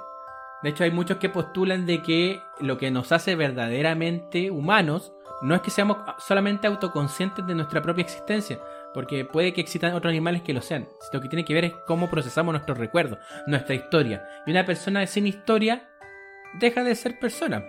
[0.62, 5.12] De hecho, hay muchos que postulan de que lo que nos hace verdaderamente humanos
[5.42, 8.58] no es que seamos solamente autoconscientes de nuestra propia existencia,
[8.94, 10.86] porque puede que existan otros animales que lo sean.
[11.12, 14.26] Lo que tiene que ver es cómo procesamos nuestros recuerdos, nuestra historia.
[14.46, 15.88] Y una persona sin historia
[16.60, 17.64] deja de ser persona.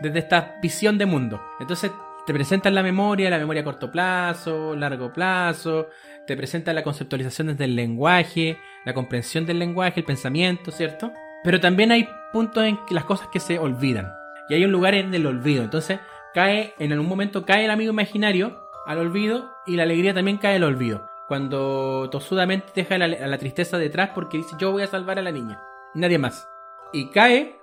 [0.00, 1.40] Desde esta visión de mundo.
[1.60, 1.92] Entonces
[2.26, 5.88] te presentan la memoria, la memoria a corto plazo, largo plazo,
[6.26, 11.12] te presentan la conceptualización desde el lenguaje, la comprensión del lenguaje, el pensamiento, ¿cierto?
[11.44, 14.12] Pero también hay puntos en que las cosas que se olvidan.
[14.48, 15.64] Y hay un lugar en el olvido.
[15.64, 15.98] Entonces,
[16.34, 20.56] cae, en algún momento cae el amigo imaginario al olvido y la alegría también cae
[20.56, 21.06] al olvido.
[21.28, 25.32] Cuando tosudamente deja la, la tristeza detrás porque dice yo voy a salvar a la
[25.32, 25.62] niña.
[25.94, 26.48] Nadie más.
[26.92, 27.56] Y cae.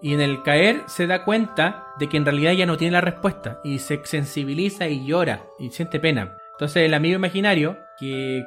[0.00, 3.00] Y en el caer se da cuenta de que en realidad ya no tiene la
[3.00, 3.60] respuesta.
[3.64, 5.46] Y se sensibiliza y llora.
[5.58, 6.36] Y siente pena.
[6.52, 8.44] Entonces el amigo imaginario, que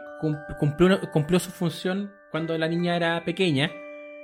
[0.60, 3.72] cumplió, cumplió su función cuando la niña era pequeña,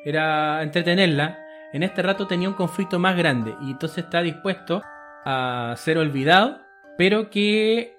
[0.04, 1.38] era entretenerla,
[1.74, 4.82] en este rato tenía un conflicto más grande y entonces está dispuesto
[5.26, 6.62] a ser olvidado,
[6.98, 7.98] pero que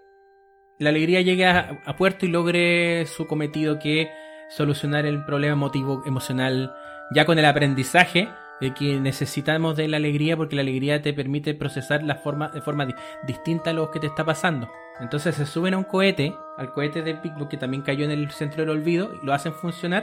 [0.79, 4.11] la alegría llegue a, puerto y logre su cometido que
[4.49, 6.73] solucionar el problema emotivo emocional
[7.14, 8.29] ya con el aprendizaje
[8.61, 12.62] de que necesitamos de la alegría porque la alegría te permite procesar la forma, de
[12.62, 12.89] forma
[13.27, 14.69] distinta a lo que te está pasando.
[15.01, 18.31] Entonces se suben a un cohete, al cohete del Big que también cayó en el
[18.31, 20.03] centro del olvido, y lo hacen funcionar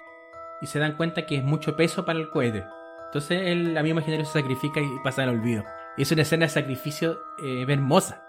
[0.61, 2.63] y se dan cuenta que es mucho peso para el cohete.
[3.05, 5.63] Entonces el amigo imaginario se sacrifica y pasa al olvido.
[5.97, 8.21] Y es una escena de sacrificio eh, hermosa.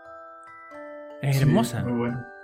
[1.23, 1.85] Es hermosa.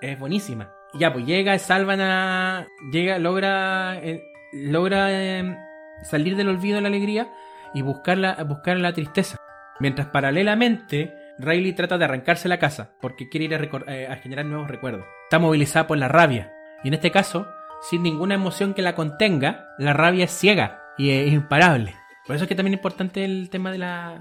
[0.01, 0.71] Es buenísima.
[0.93, 2.67] Y ya, pues llega, salvan a.
[2.91, 3.99] Llega, logra.
[4.03, 5.57] Eh, logra em,
[6.03, 7.33] salir del olvido de la alegría
[7.75, 9.37] y buscar la, buscar la tristeza.
[9.81, 14.45] Mientras paralelamente Riley trata de arrancarse la casa porque quiere ir a, eh, a, generar
[14.45, 15.05] nuevos recuerdos.
[15.25, 16.53] Está movilizada por la rabia.
[16.85, 17.47] Y en este caso,
[17.81, 21.95] sin ninguna emoción que la contenga, la rabia es ciega y es imparable.
[22.27, 24.19] Por eso es que también es importante el tema de la,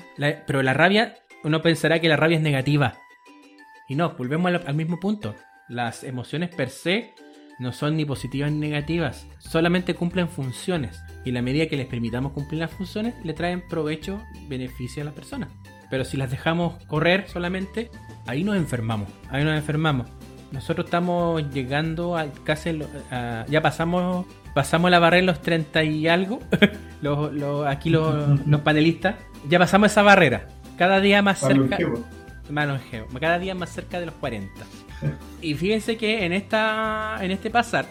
[0.48, 2.96] Pero la rabia, uno pensará que la rabia es negativa.
[3.88, 5.36] Y no, volvemos al, mismo punto.
[5.68, 7.14] Las emociones per se
[7.60, 9.28] no son ni positivas ni negativas.
[9.38, 11.00] Solamente cumplen funciones.
[11.26, 15.14] Y la medida que les permitamos cumplir las funciones, le traen provecho, beneficio a las
[15.14, 15.50] personas.
[15.90, 17.92] Pero si las dejamos correr solamente,
[18.26, 19.10] ahí nos enfermamos.
[19.30, 20.08] Ahí nos enfermamos.
[20.52, 22.80] Nosotros estamos llegando a casi.
[23.48, 26.40] ya pasamos pasamos la barrera en los 30 y algo.
[27.02, 29.16] los, aquí los, panelistas.
[29.50, 30.48] Ya pasamos esa barrera.
[30.78, 31.78] Cada día más cerca.
[33.20, 34.52] Cada día más cerca de los 40.
[35.42, 37.18] y fíjense que en esta.
[37.22, 37.86] En este pasar.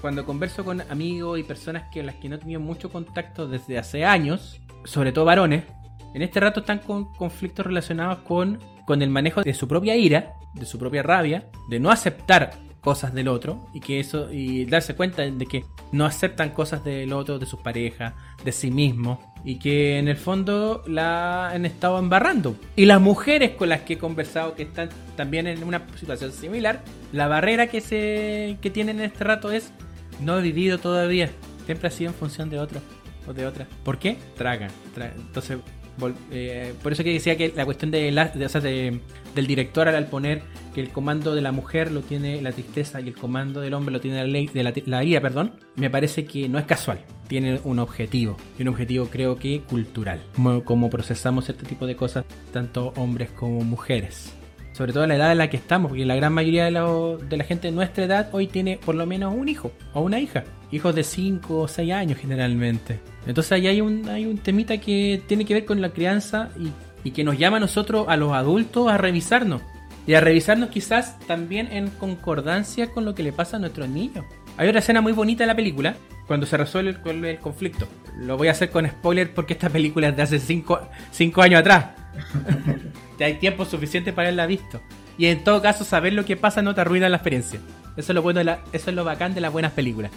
[0.00, 3.78] Cuando converso con amigos y personas que las que no he tenido mucho contacto desde
[3.78, 5.64] hace años, sobre todo varones,
[6.14, 10.34] en este rato están con conflictos relacionados con, con el manejo de su propia ira,
[10.54, 12.52] de su propia rabia, de no aceptar
[12.86, 17.12] cosas del otro y que eso y darse cuenta de que no aceptan cosas del
[17.12, 18.14] otro, de sus parejas,
[18.44, 22.54] de sí mismo y que en el fondo la han estado embarrando.
[22.76, 26.84] Y las mujeres con las que he conversado que están también en una situación similar,
[27.10, 29.72] la barrera que se que tienen en este rato es
[30.20, 31.28] no he vivido todavía,
[31.64, 32.80] siempre ha sido en función de otro
[33.26, 33.66] o de otra.
[33.82, 34.16] ¿Por qué?
[34.36, 34.70] Tragan.
[35.16, 35.58] Entonces
[36.30, 40.42] eh, por eso que decía que la cuestión de, la, del director al poner
[40.76, 43.94] que el comando de la mujer lo tiene la tristeza y el comando del hombre
[43.94, 46.98] lo tiene la ley de la, ira, perdón, me parece que no es casual.
[47.28, 50.22] Tiene un objetivo, y un objetivo creo que cultural,
[50.66, 54.34] como, procesamos este tipo de cosas, tanto hombres como mujeres.
[54.74, 57.44] Sobre todo en la edad en la que estamos, porque la gran mayoría de, la
[57.44, 60.44] gente de nuestra edad hoy tiene por lo menos un hijo o una hija.
[60.72, 63.00] Hijos de 5 o 6 años generalmente.
[63.26, 66.50] Entonces ahí hay un, hay un temita que tiene que ver con la crianza
[67.02, 69.62] y que nos llama a nosotros, a los adultos, a revisarnos.
[70.06, 74.24] Y a revisarnos quizás también en concordancia con lo que le pasa a nuestros niños.
[74.56, 75.96] Hay otra escena muy bonita en la película,
[76.26, 77.86] cuando se resuelve el, conflicto.
[78.16, 81.86] Lo voy a hacer con spoiler porque esta película es de hace 5 años atrás.
[83.20, 84.80] hay tiempo suficiente para haberla visto.
[85.18, 87.60] Y en todo caso, saber lo que pasa no te arruina la experiencia.
[87.96, 90.10] Eso es lo bueno eso es lo bacán de las buenas películas.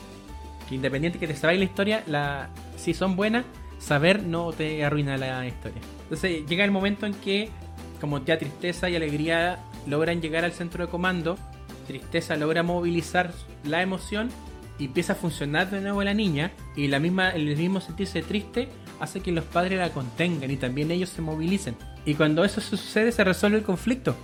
[0.68, 3.46] Que independiente que te sabáis la historia, la, si son buenas,
[3.80, 5.82] saber no te arruina la historia.
[6.04, 7.50] Entonces llega el momento en que,
[8.02, 9.60] como ya tristeza y alegría
[9.90, 11.38] logran llegar al centro de comando,
[11.88, 13.34] tristeza logra movilizar
[13.64, 14.30] la emoción
[14.78, 18.70] y empieza a funcionar de nuevo la niña y la misma, el mismo sentirse triste
[19.00, 21.76] hace que los padres la contengan y también ellos se movilicen.
[22.06, 24.16] Y cuando eso sucede se resuelve el conflicto.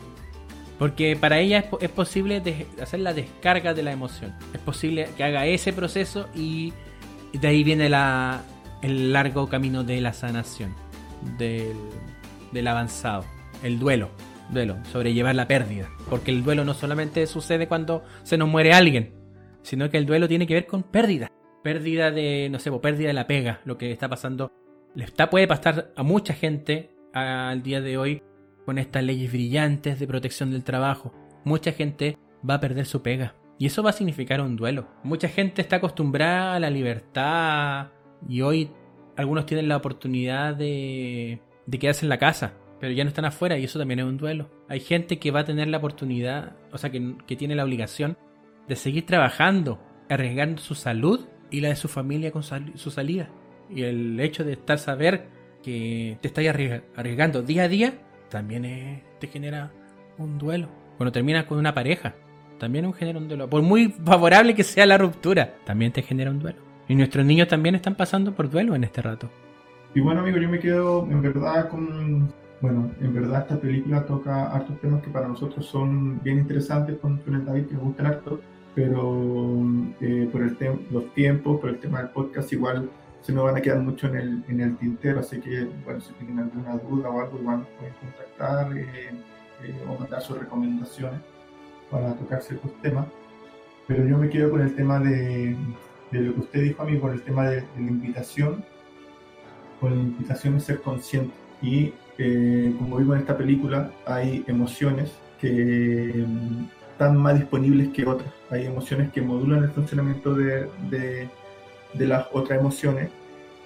[0.79, 2.41] Porque para ella es, posible
[2.81, 4.33] hacer la descarga de la emoción.
[4.53, 6.73] Es posible que haga ese proceso y
[7.31, 7.85] de ahí viene
[8.81, 10.75] el largo camino de la sanación,
[11.37, 13.23] del avanzado,
[13.63, 14.09] el duelo
[14.49, 15.89] duelo, sobrellevar la pérdida.
[16.09, 19.13] Porque el duelo no solamente sucede cuando se nos muere alguien,
[19.61, 21.31] sino que el duelo tiene que ver con pérdida.
[21.63, 24.51] Pérdida de, no sé, pérdida de la pega, lo que está pasando.
[24.95, 28.21] Está, puede pasar a mucha gente al día de hoy
[28.65, 31.13] con estas leyes brillantes de protección del trabajo.
[31.43, 32.17] Mucha gente
[32.47, 33.35] va a perder su pega.
[33.57, 34.87] Y eso va a significar un duelo.
[35.03, 37.87] Mucha gente está acostumbrada a la libertad
[38.27, 38.69] y hoy
[39.15, 43.57] algunos tienen la oportunidad de, de quedarse en la casa pero ya no están afuera
[43.57, 44.49] y eso también es un duelo.
[44.67, 48.17] Hay gente que va a tener la oportunidad, o sea, que, tiene la obligación
[48.67, 53.29] de seguir trabajando, arriesgando su salud y la de su familia con su salida.
[53.69, 55.27] Y el hecho de estar saber
[55.63, 56.45] que te estás
[56.95, 57.93] arriesgando día a día
[58.29, 59.71] también te genera
[60.17, 60.69] un duelo.
[60.97, 62.15] Cuando terminas con una pareja,
[62.59, 63.49] también genera un duelo.
[63.49, 66.59] Por muy favorable que sea la ruptura, también te genera un duelo.
[66.87, 69.29] Y nuestros niños también están pasando por duelo en este rato.
[69.93, 72.31] Y bueno, amigo, yo me quedo en verdad con
[72.65, 77.21] bueno, en verdad esta película toca hartos temas que para nosotros son bien interesantes con,
[77.27, 78.41] el David, que nos gusta harto,
[78.73, 79.61] pero
[80.01, 80.57] eh, por el
[80.89, 82.89] los tiempos, por el tema del podcast, igual
[83.21, 86.11] se nos van a quedar mucho en el, en el tintero, así que, bueno, si
[86.13, 89.11] tienen alguna duda o algo, igual nos pueden contactar eh,
[89.63, 91.21] eh, o mandar sus recomendaciones
[91.91, 93.05] para tocar ciertos temas.
[93.87, 95.55] Pero yo me quedo con el tema de,
[96.11, 98.65] de lo que usted dijo a mí, con el tema de, de la invitación,
[99.79, 101.93] con la invitación de ser consciente y
[102.77, 108.31] como vimos en esta película, hay emociones que mm, están más disponibles que otras.
[108.49, 111.27] Hay emociones que modulan el funcionamiento de, de,
[112.07, 113.09] las otras emociones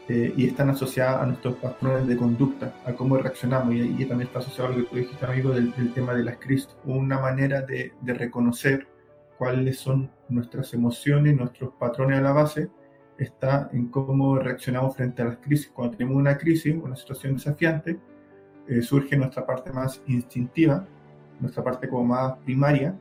[0.08, 3.74] eh, y están asociadas a nuestros patrones de conducta, a cómo reaccionamos.
[3.76, 6.38] Y, y también está asociado a lo que tú dijiste, amigo, del, tema de las
[6.38, 6.76] crisis.
[6.86, 8.88] Una manera de, de reconocer
[9.38, 12.70] cuáles son nuestras emociones, nuestros patrones a la base,
[13.20, 15.70] está en cómo reaccionamos frente a las crisis.
[15.74, 18.00] Cuando tenemos una crisis, una situación desafiante,
[18.68, 20.86] eh, surge nuestra parte más instintiva,
[21.40, 22.96] nuestra parte como más primaria,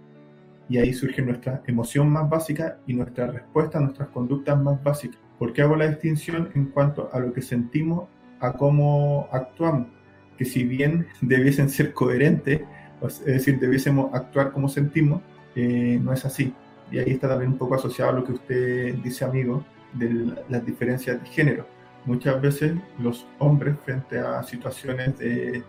[0.68, 5.18] y ahí surge nuestra emoción más básica y nuestra respuesta, nuestras conductas más básicas.
[5.38, 8.08] ¿Por qué hago la distinción en cuanto a lo que sentimos,
[8.40, 9.88] a cómo actuamos?
[10.36, 12.62] Que si bien debiesen ser coherentes,
[13.02, 15.22] es decir, debiésemos actuar como sentimos,
[15.54, 16.52] eh, no es así.
[16.90, 19.64] Y ahí está también un poco asociado a lo que usted dice, amigo,
[19.94, 21.78] de las diferencias de género
[22.08, 25.62] muchas veces los hombres frente a situaciones de,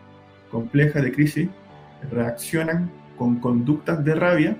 [0.49, 1.49] complejas de crisis
[2.11, 4.57] reaccionan con conductas de rabia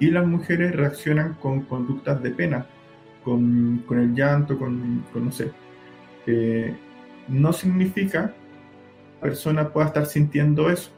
[0.00, 2.66] y las mujeres reaccionan con conductas de pena,
[3.22, 5.52] con, el llanto, con, no sé.
[7.28, 8.34] no significa
[9.14, 10.90] la persona pueda estar sintiendo eso.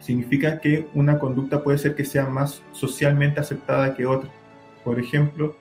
[0.00, 4.30] Significa que una conducta puede ser que sea más socialmente aceptada que otra.
[4.82, 5.54] Por ejemplo,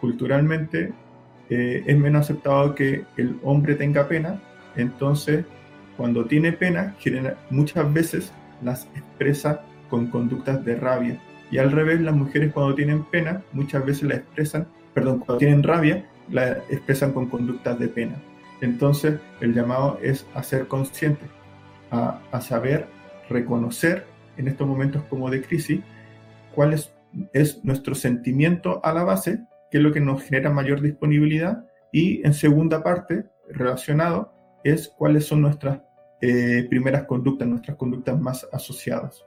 [0.00, 0.94] culturalmente
[1.50, 4.40] eh, es menos aceptado que el hombre tenga pena,
[4.76, 5.44] entonces
[5.96, 6.96] cuando tiene pena,
[7.50, 8.32] muchas veces
[8.62, 11.20] las expresa con conductas de rabia.
[11.50, 15.62] Y al revés, las mujeres cuando tienen pena, muchas veces la expresan, perdón, cuando tienen
[15.62, 18.16] rabia, la expresan con conductas de pena.
[18.60, 21.26] Entonces, el llamado es a ser consciente,
[21.90, 22.86] a, saber
[23.28, 24.04] reconocer
[24.36, 25.80] en estos momentos como de crisis
[26.54, 29.44] cuál es nuestro sentimiento a la base
[29.74, 35.26] qué es lo que nos genera mayor disponibilidad y en segunda parte, relacionado, es cuáles
[35.26, 35.80] son nuestras
[36.20, 39.26] eh, primeras conductas, nuestras conductas más asociadas.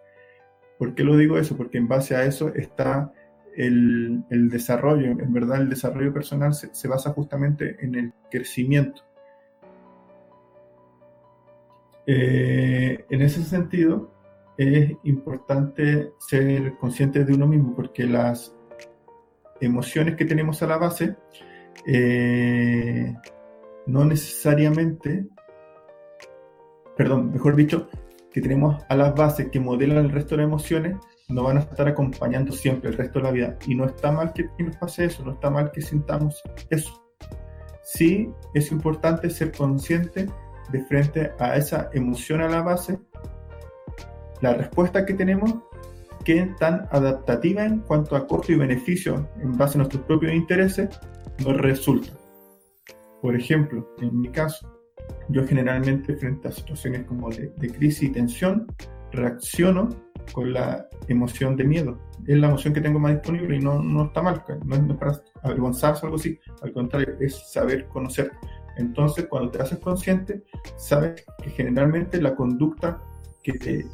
[0.80, 1.58] ¿Por qué lo digo eso?
[1.58, 3.12] Porque en base a eso está
[3.58, 9.02] el, desarrollo, en verdad el desarrollo personal se, basa justamente en el crecimiento.
[12.06, 14.14] Eh, en ese sentido,
[14.58, 18.57] es importante ser consciente de uno mismo, porque las
[19.62, 21.16] emociones que tenemos a la base
[21.86, 23.16] eh,
[23.86, 25.28] no necesariamente,
[26.96, 27.90] perdón, mejor dicho,
[28.32, 30.98] que tenemos a las bases que modelan el resto de las emociones,
[31.30, 33.58] no van a estar acompañando siempre el resto de la vida.
[33.66, 37.04] Y no está mal que, nos pase eso, no está mal que sintamos eso.
[37.84, 40.28] Sí es importante ser consciente
[40.72, 43.00] de frente a esa emoción a la base,
[44.42, 45.56] la respuesta que tenemos,
[46.28, 50.90] qué tan adaptativa en cuanto a costo y beneficio en base a nuestros propios intereses
[51.42, 52.10] nos resulta.
[53.22, 54.70] Por ejemplo, en mi caso,
[55.30, 58.68] yo generalmente frente a situaciones como de, crisis y tensión,
[59.14, 59.88] reacciono
[60.34, 61.98] con la emoción de miedo.
[62.26, 65.22] Es la emoción que tengo más disponible y no, no está mal, no es para
[65.44, 68.32] avergonzarse o algo así, al contrario, es saber conocer.
[68.76, 70.44] Entonces, cuando te haces consciente,
[70.76, 73.02] sabes que generalmente la conducta
[73.42, 73.86] que,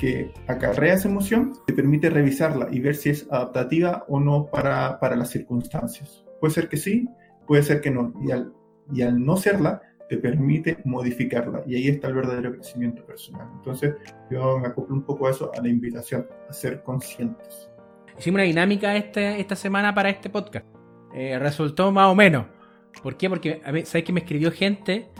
[0.00, 4.98] que acarrea esa emoción te permite revisarla y ver si es adaptativa o no para,
[4.98, 6.24] para las circunstancias.
[6.40, 7.06] Puede ser que sí,
[7.46, 8.14] puede ser que no.
[8.26, 8.50] Y al,
[8.90, 11.64] y al no serla, te permite modificarla.
[11.66, 13.46] Y ahí está el verdadero crecimiento personal.
[13.56, 13.94] Entonces,
[14.30, 17.70] yo me acoplo un poco a eso, a la invitación, a ser conscientes.
[18.18, 20.64] Hicimos una dinámica este, esta semana para este podcast.
[21.12, 22.46] Eh, resultó más o menos.
[23.02, 23.28] ¿Por qué?
[23.28, 25.10] Porque, a ¿sabes que me escribió gente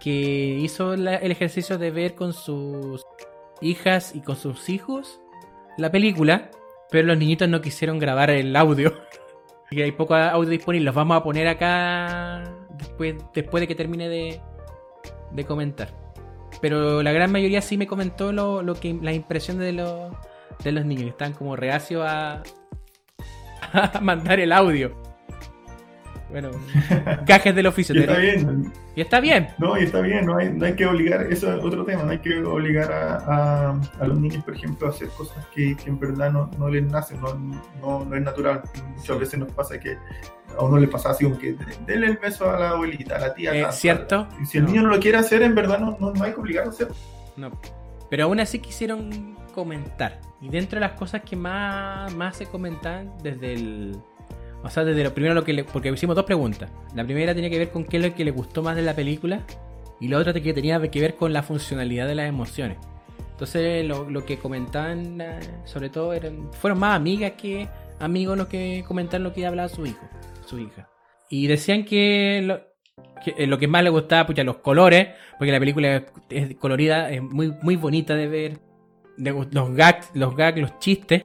[0.00, 3.04] que hizo el ejercicio de ver con sus
[3.62, 5.20] hijas y con sus hijos
[5.78, 6.50] la película,
[6.90, 8.92] pero los niñitos no quisieron grabar el audio.
[9.70, 10.84] y hay poco audio disponible.
[10.84, 12.42] Los vamos a poner acá
[12.76, 14.40] después, después de que termine de,
[15.30, 15.88] de comentar.
[16.60, 20.12] Pero la gran mayoría sí me comentó lo, lo que la impresión de los,
[20.62, 21.04] de los niños.
[21.04, 22.42] Que están como reacios a,
[23.72, 25.11] a mandar el audio.
[26.32, 26.50] Bueno,
[27.26, 27.94] gajes del oficio.
[27.94, 28.72] y está bien.
[28.96, 29.48] Y está bien.
[29.58, 32.10] No, y está bien, no hay, no hay que obligar, eso es otro tema, no
[32.10, 33.70] hay que obligar a,
[34.00, 36.84] a, los niños, por ejemplo, a hacer cosas que, que en verdad no, no, les
[36.84, 37.34] nacen, no,
[37.80, 38.62] no, no, es natural.
[38.96, 39.98] Muchas veces nos pasa que
[40.56, 41.54] a uno le pasa así como que
[41.86, 43.68] denle el beso a la abuelita, a la tía.
[43.68, 44.26] Es cierto.
[44.40, 46.70] Y si el niño no lo quiere hacer, en verdad no, no, hay que obligarlo
[46.70, 46.94] a hacerlo.
[47.36, 47.50] No.
[48.08, 50.18] Pero aún así quisieron comentar.
[50.40, 53.96] Y dentro de las cosas que más, más se comentan desde el
[54.64, 56.70] o sea, desde lo primero lo que le, porque hicimos dos preguntas.
[56.94, 58.94] La primera tenía que ver con qué es lo que le gustó más de la
[58.94, 59.40] película
[60.00, 62.78] y la otra que tenía que ver con la funcionalidad de las emociones.
[63.30, 66.12] Entonces lo, que comentaban eh, sobre todo
[66.52, 70.08] fueron más amigas que amigos los que comentaron lo que hablaba su hijo,
[70.46, 70.88] su hija.
[71.28, 72.60] Y decían que lo
[73.24, 75.08] que, eh, lo que más le gustaba, pucha, los colores,
[75.38, 78.58] porque la película es colorida, es muy, muy bonita de ver.
[79.16, 81.24] Los gags, los gags, los chistes.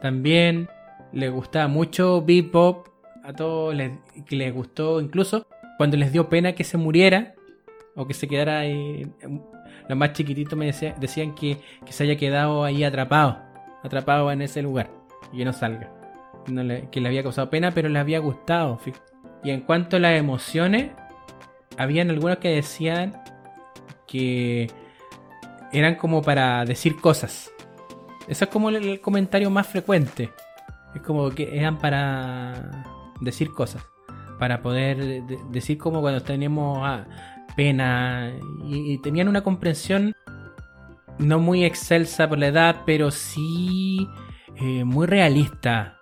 [0.00, 0.68] También
[1.14, 2.88] les gustaba mucho Bebop,
[3.22, 3.92] a todos les,
[4.26, 5.46] que les gustó incluso
[5.78, 7.34] cuando les dio pena que se muriera
[7.94, 9.10] o que se quedara ahí.
[9.88, 11.58] Los más chiquititos me decían que,
[11.88, 13.38] se haya quedado ahí atrapado,
[13.82, 14.90] atrapado en ese lugar
[15.32, 15.90] y que no salga.
[16.90, 18.78] que le había causado pena, pero le había gustado.
[19.42, 20.90] Y en cuanto a las emociones,
[21.78, 23.22] habían algunos que decían
[24.06, 24.70] que
[25.72, 27.52] eran como para decir cosas.
[28.26, 30.30] Eso es como el comentario más frecuente.
[30.94, 32.84] Es como que eran para
[33.20, 33.84] decir cosas.
[34.38, 37.06] Para poder decir como cuando teníamos ah,
[37.56, 38.32] pena.
[38.66, 40.14] Y, tenían una comprensión
[41.18, 44.08] no muy excelsa por la edad, pero sí
[44.56, 45.98] eh, muy realista.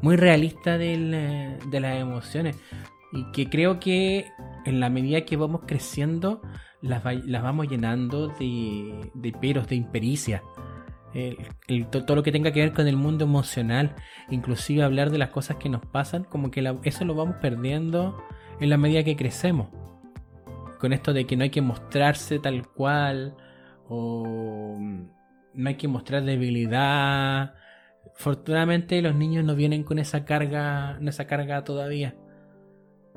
[0.00, 2.56] Muy realista de las emociones.
[3.12, 4.26] Y que creo que
[4.64, 6.42] en la medida que vamos creciendo,
[6.80, 10.42] las, las vamos llenando de, de peros, de impericia
[11.90, 13.94] todo lo que tenga que ver con el mundo emocional,
[14.30, 18.22] inclusive hablar de las cosas que nos pasan, como que eso lo vamos perdiendo
[18.60, 19.68] en la medida que crecemos.
[20.78, 23.36] Con esto de que no hay que mostrarse tal cual,
[23.88, 24.78] o
[25.54, 27.54] no hay que mostrar debilidad.
[28.16, 32.16] Afortunadamente los niños no vienen con esa carga, esa carga todavía.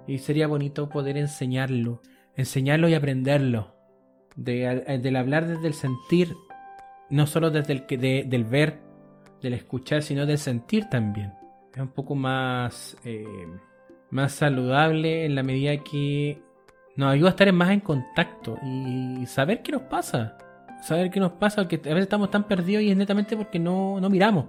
[0.07, 2.01] Y sería bonito poder enseñarlo,
[2.35, 3.73] enseñarlo y aprenderlo.
[4.35, 6.35] De, del hablar desde el sentir
[7.09, 8.79] no solo desde el que del ver,
[9.41, 11.33] del escuchar, sino del sentir también.
[11.73, 13.47] Es un poco más, eh,
[14.09, 16.41] más saludable en la medida que
[16.95, 20.37] nos ayuda a estar más en contacto y saber qué nos pasa.
[20.81, 23.99] Saber qué nos pasa, porque a veces estamos tan perdidos y es netamente porque no,
[23.99, 24.45] no miramos.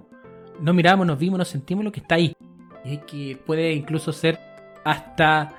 [0.59, 2.35] No miramos, nos vimos, nos sentimos lo que está ahí.
[2.85, 4.39] Y que puede incluso ser
[4.85, 5.53] hasta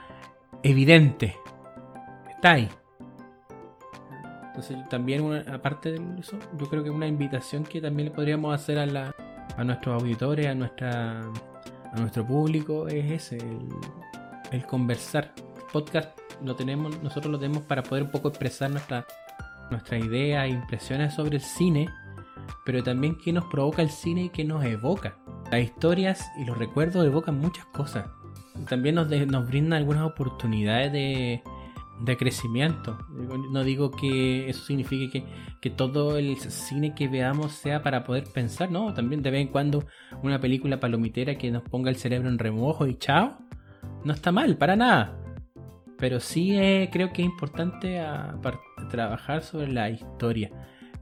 [0.62, 1.36] evidente.
[2.30, 2.68] Está ahí.
[4.58, 8.76] Entonces también, aparte de eso, yo creo que una invitación que también le podríamos hacer
[8.80, 9.14] a, la,
[9.56, 13.38] a nuestros auditores, a, nuestra, a nuestro público, es ese,
[14.50, 15.32] el, conversar.
[15.72, 19.06] podcast lo tenemos, nosotros lo tenemos para poder un poco expresar nuestra,
[19.70, 21.88] nuestra idea e impresiones sobre el cine,
[22.64, 25.18] pero también qué nos provoca el cine y qué nos evoca.
[25.52, 28.06] Las historias y los recuerdos evocan muchas cosas.
[28.68, 31.44] También nos, de- nos brindan algunas oportunidades de,
[32.00, 32.98] de crecimiento.
[33.50, 35.24] No digo que eso signifique que,
[35.60, 39.48] que todo el cine que veamos sea para poder pensar, no, también de vez en
[39.48, 39.84] cuando
[40.22, 43.38] una película palomitera que nos ponga el cerebro en remojo y chao,
[44.04, 45.18] no está mal, para nada.
[45.98, 50.50] Pero sí eh, creo que es importante a- par- trabajar sobre la historia.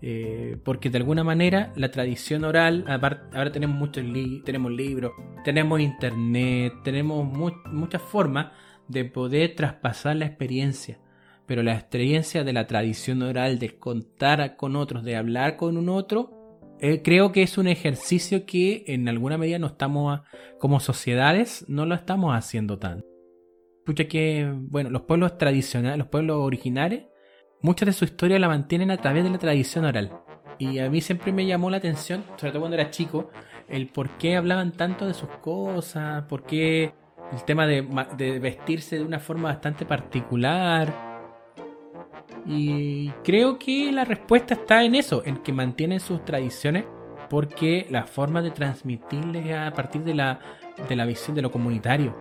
[0.02, 5.12] Eh, porque de alguna manera la tradición oral, ahora tenemos muchos li- tenemos libros,
[5.44, 8.48] tenemos internet, tenemos mu- muchas formas
[8.88, 10.98] de poder traspasar la experiencia.
[11.46, 15.88] Pero la experiencia de la tradición oral, de contar con otros, de hablar con un
[15.88, 16.36] otro,
[16.80, 20.20] eh, creo que es un ejercicio que en alguna medida no estamos,
[20.58, 23.06] como sociedades, no lo estamos haciendo tanto.
[23.84, 27.04] Pucha que, bueno, los pueblos tradicionales, los pueblos originales,
[27.62, 30.12] muchas de su historia la mantienen a través de la tradición oral.
[30.58, 33.30] Y a mí siempre me llamó la atención, sobre todo cuando era chico,
[33.68, 36.92] el por qué hablaban tanto de sus cosas, por qué
[37.32, 40.92] el tema de, de vestirse de una forma bastante particular.
[42.46, 46.84] Y creo que la respuesta está en eso, en que mantienen sus tradiciones,
[47.28, 50.38] porque la forma de transmitirles a partir de la,
[50.88, 52.16] de la visión de lo comunitario,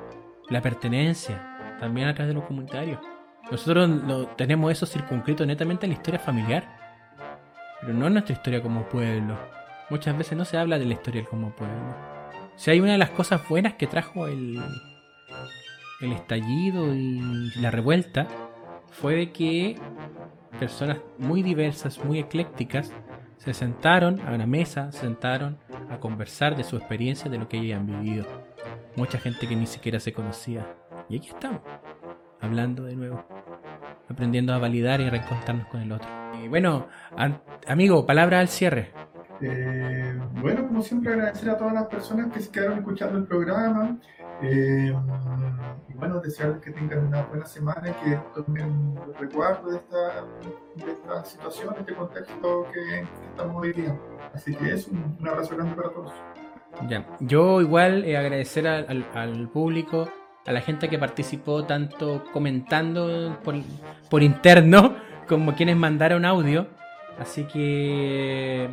[0.50, 3.00] la pertenencia, también a través de lo comunitario.
[3.52, 6.68] Nosotros lo, tenemos eso circunscrito netamente en la historia familiar,
[7.82, 9.38] pero no en nuestra historia como pueblo.
[9.92, 11.96] Muchas veces no se habla de la historia como pueblo.
[12.56, 14.60] Si hay una de las cosas buenas que trajo el,
[16.02, 18.28] el estallido y la revuelta,
[18.92, 19.76] fue de que
[20.60, 22.92] personas muy diversas, muy eclécticas,
[23.38, 25.58] se sentaron a una mesa, se sentaron
[25.90, 28.26] a conversar de su experiencia, de lo que ellos han vivido.
[28.96, 30.66] Mucha gente que ni siquiera se conocía.
[31.10, 31.62] Y aquí estamos,
[32.42, 33.24] hablando de nuevo,
[34.10, 36.08] aprendiendo a validar y reencontrarnos con el otro.
[36.44, 36.88] Y bueno,
[37.68, 38.92] amigo, palabra al cierre.
[39.42, 44.00] Eh, bueno, como siempre, agradecer a todas las personas que se quedaron escuchando el programa.
[44.42, 44.94] Eh,
[45.90, 50.26] y bueno, desearles que tengan una buena semana y que tomen recuerdo de esta,
[50.86, 54.00] de esta situación, este contexto que, que estamos viviendo.
[54.34, 56.12] Así que es un, un abrazo grande para todos.
[56.90, 60.10] Ya, yo igual eh, agradecer al, al- al público,
[60.46, 63.56] a la gente que participó tanto comentando por,
[64.10, 64.96] por interno
[65.30, 66.68] como quienes mandaron audio.
[67.18, 68.70] Así que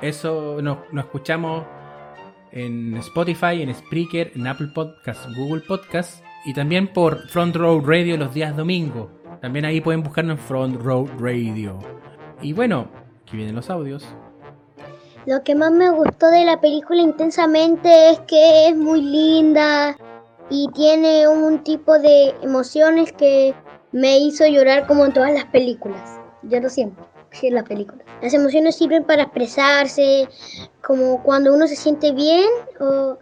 [0.00, 1.64] eso nos, nos escuchamos
[2.56, 8.16] en Spotify, en Spreaker, en Apple Podcasts, Google Podcasts y también por Front Row Radio
[8.16, 9.10] los días domingos.
[9.42, 11.78] También ahí pueden buscarnos en Front Row Radio.
[12.40, 12.88] Y bueno,
[13.22, 14.06] aquí vienen los audios.
[15.26, 19.96] Lo que más me gustó de la película intensamente es que es muy linda
[20.48, 23.54] y tiene un tipo de emociones que
[23.92, 26.18] me hizo llorar como en todas las películas.
[26.42, 28.06] Lloro siempre, sí, en las películas.
[28.22, 30.28] Las emociones sirven para expresarse,
[30.84, 32.48] como cuando uno se siente bien
[32.80, 33.18] o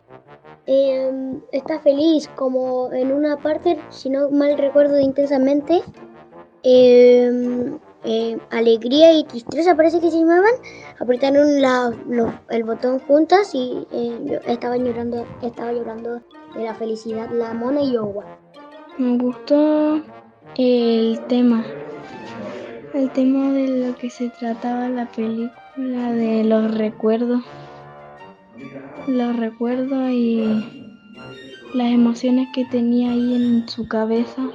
[0.66, 5.82] em, está feliz, como en una parte, si no mal recuerdo intensamente,
[6.62, 10.52] em, em, alegría y tristeza parece que se llamaban
[11.00, 11.92] apretaron la-
[12.50, 16.20] el botón juntas y eh, yo estaba llorando, estaba llorando
[16.54, 18.24] de la felicidad la mona y Owa.
[18.98, 20.00] Me gustó
[20.56, 21.64] el tema.
[22.94, 27.42] El tema de lo que se trataba la película, de los recuerdos.
[29.08, 30.64] Los recuerdos y
[31.74, 34.48] las emociones que tenía ahí en su cabeza.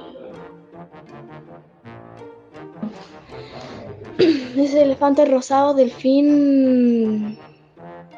[4.56, 7.36] Ese elefante rosado, delfín,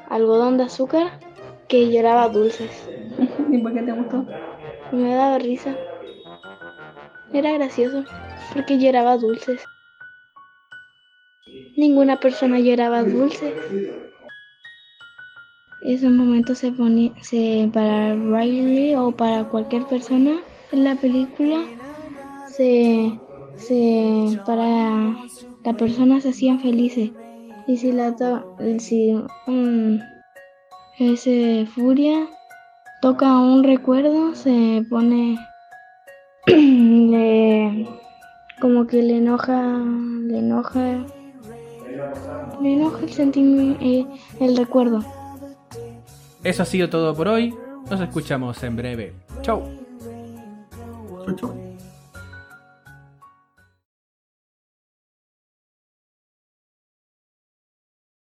[0.08, 1.18] algodón de azúcar,
[1.66, 2.70] que lloraba dulces.
[3.50, 4.24] ¿Y por qué te gustó?
[4.92, 5.76] Me daba risa.
[7.32, 8.04] Era gracioso
[8.54, 9.60] porque lloraba dulces.
[11.76, 13.54] Ninguna persona lloraba dulces.
[15.82, 20.38] Esos momentos se ponía, se, para Riley o para cualquier persona
[20.70, 21.64] en la película,
[22.56, 23.18] se,
[23.56, 25.16] se, para
[25.64, 27.10] la persona se hacían felices.
[27.66, 28.44] Y si la to-
[28.78, 29.14] si
[29.46, 30.00] un,
[30.98, 32.28] ese furia
[33.00, 35.36] toca un recuerdo, se pone
[36.46, 37.88] le,
[38.60, 39.78] como que le enoja,
[40.26, 41.04] le enoja,
[42.60, 45.04] le enoja el sentimiento, el recuerdo.
[46.44, 47.54] Eso ha sido todo por hoy.
[47.90, 49.12] Nos escuchamos en breve.
[49.42, 49.62] Chau.
[51.24, 51.71] Chau, chau.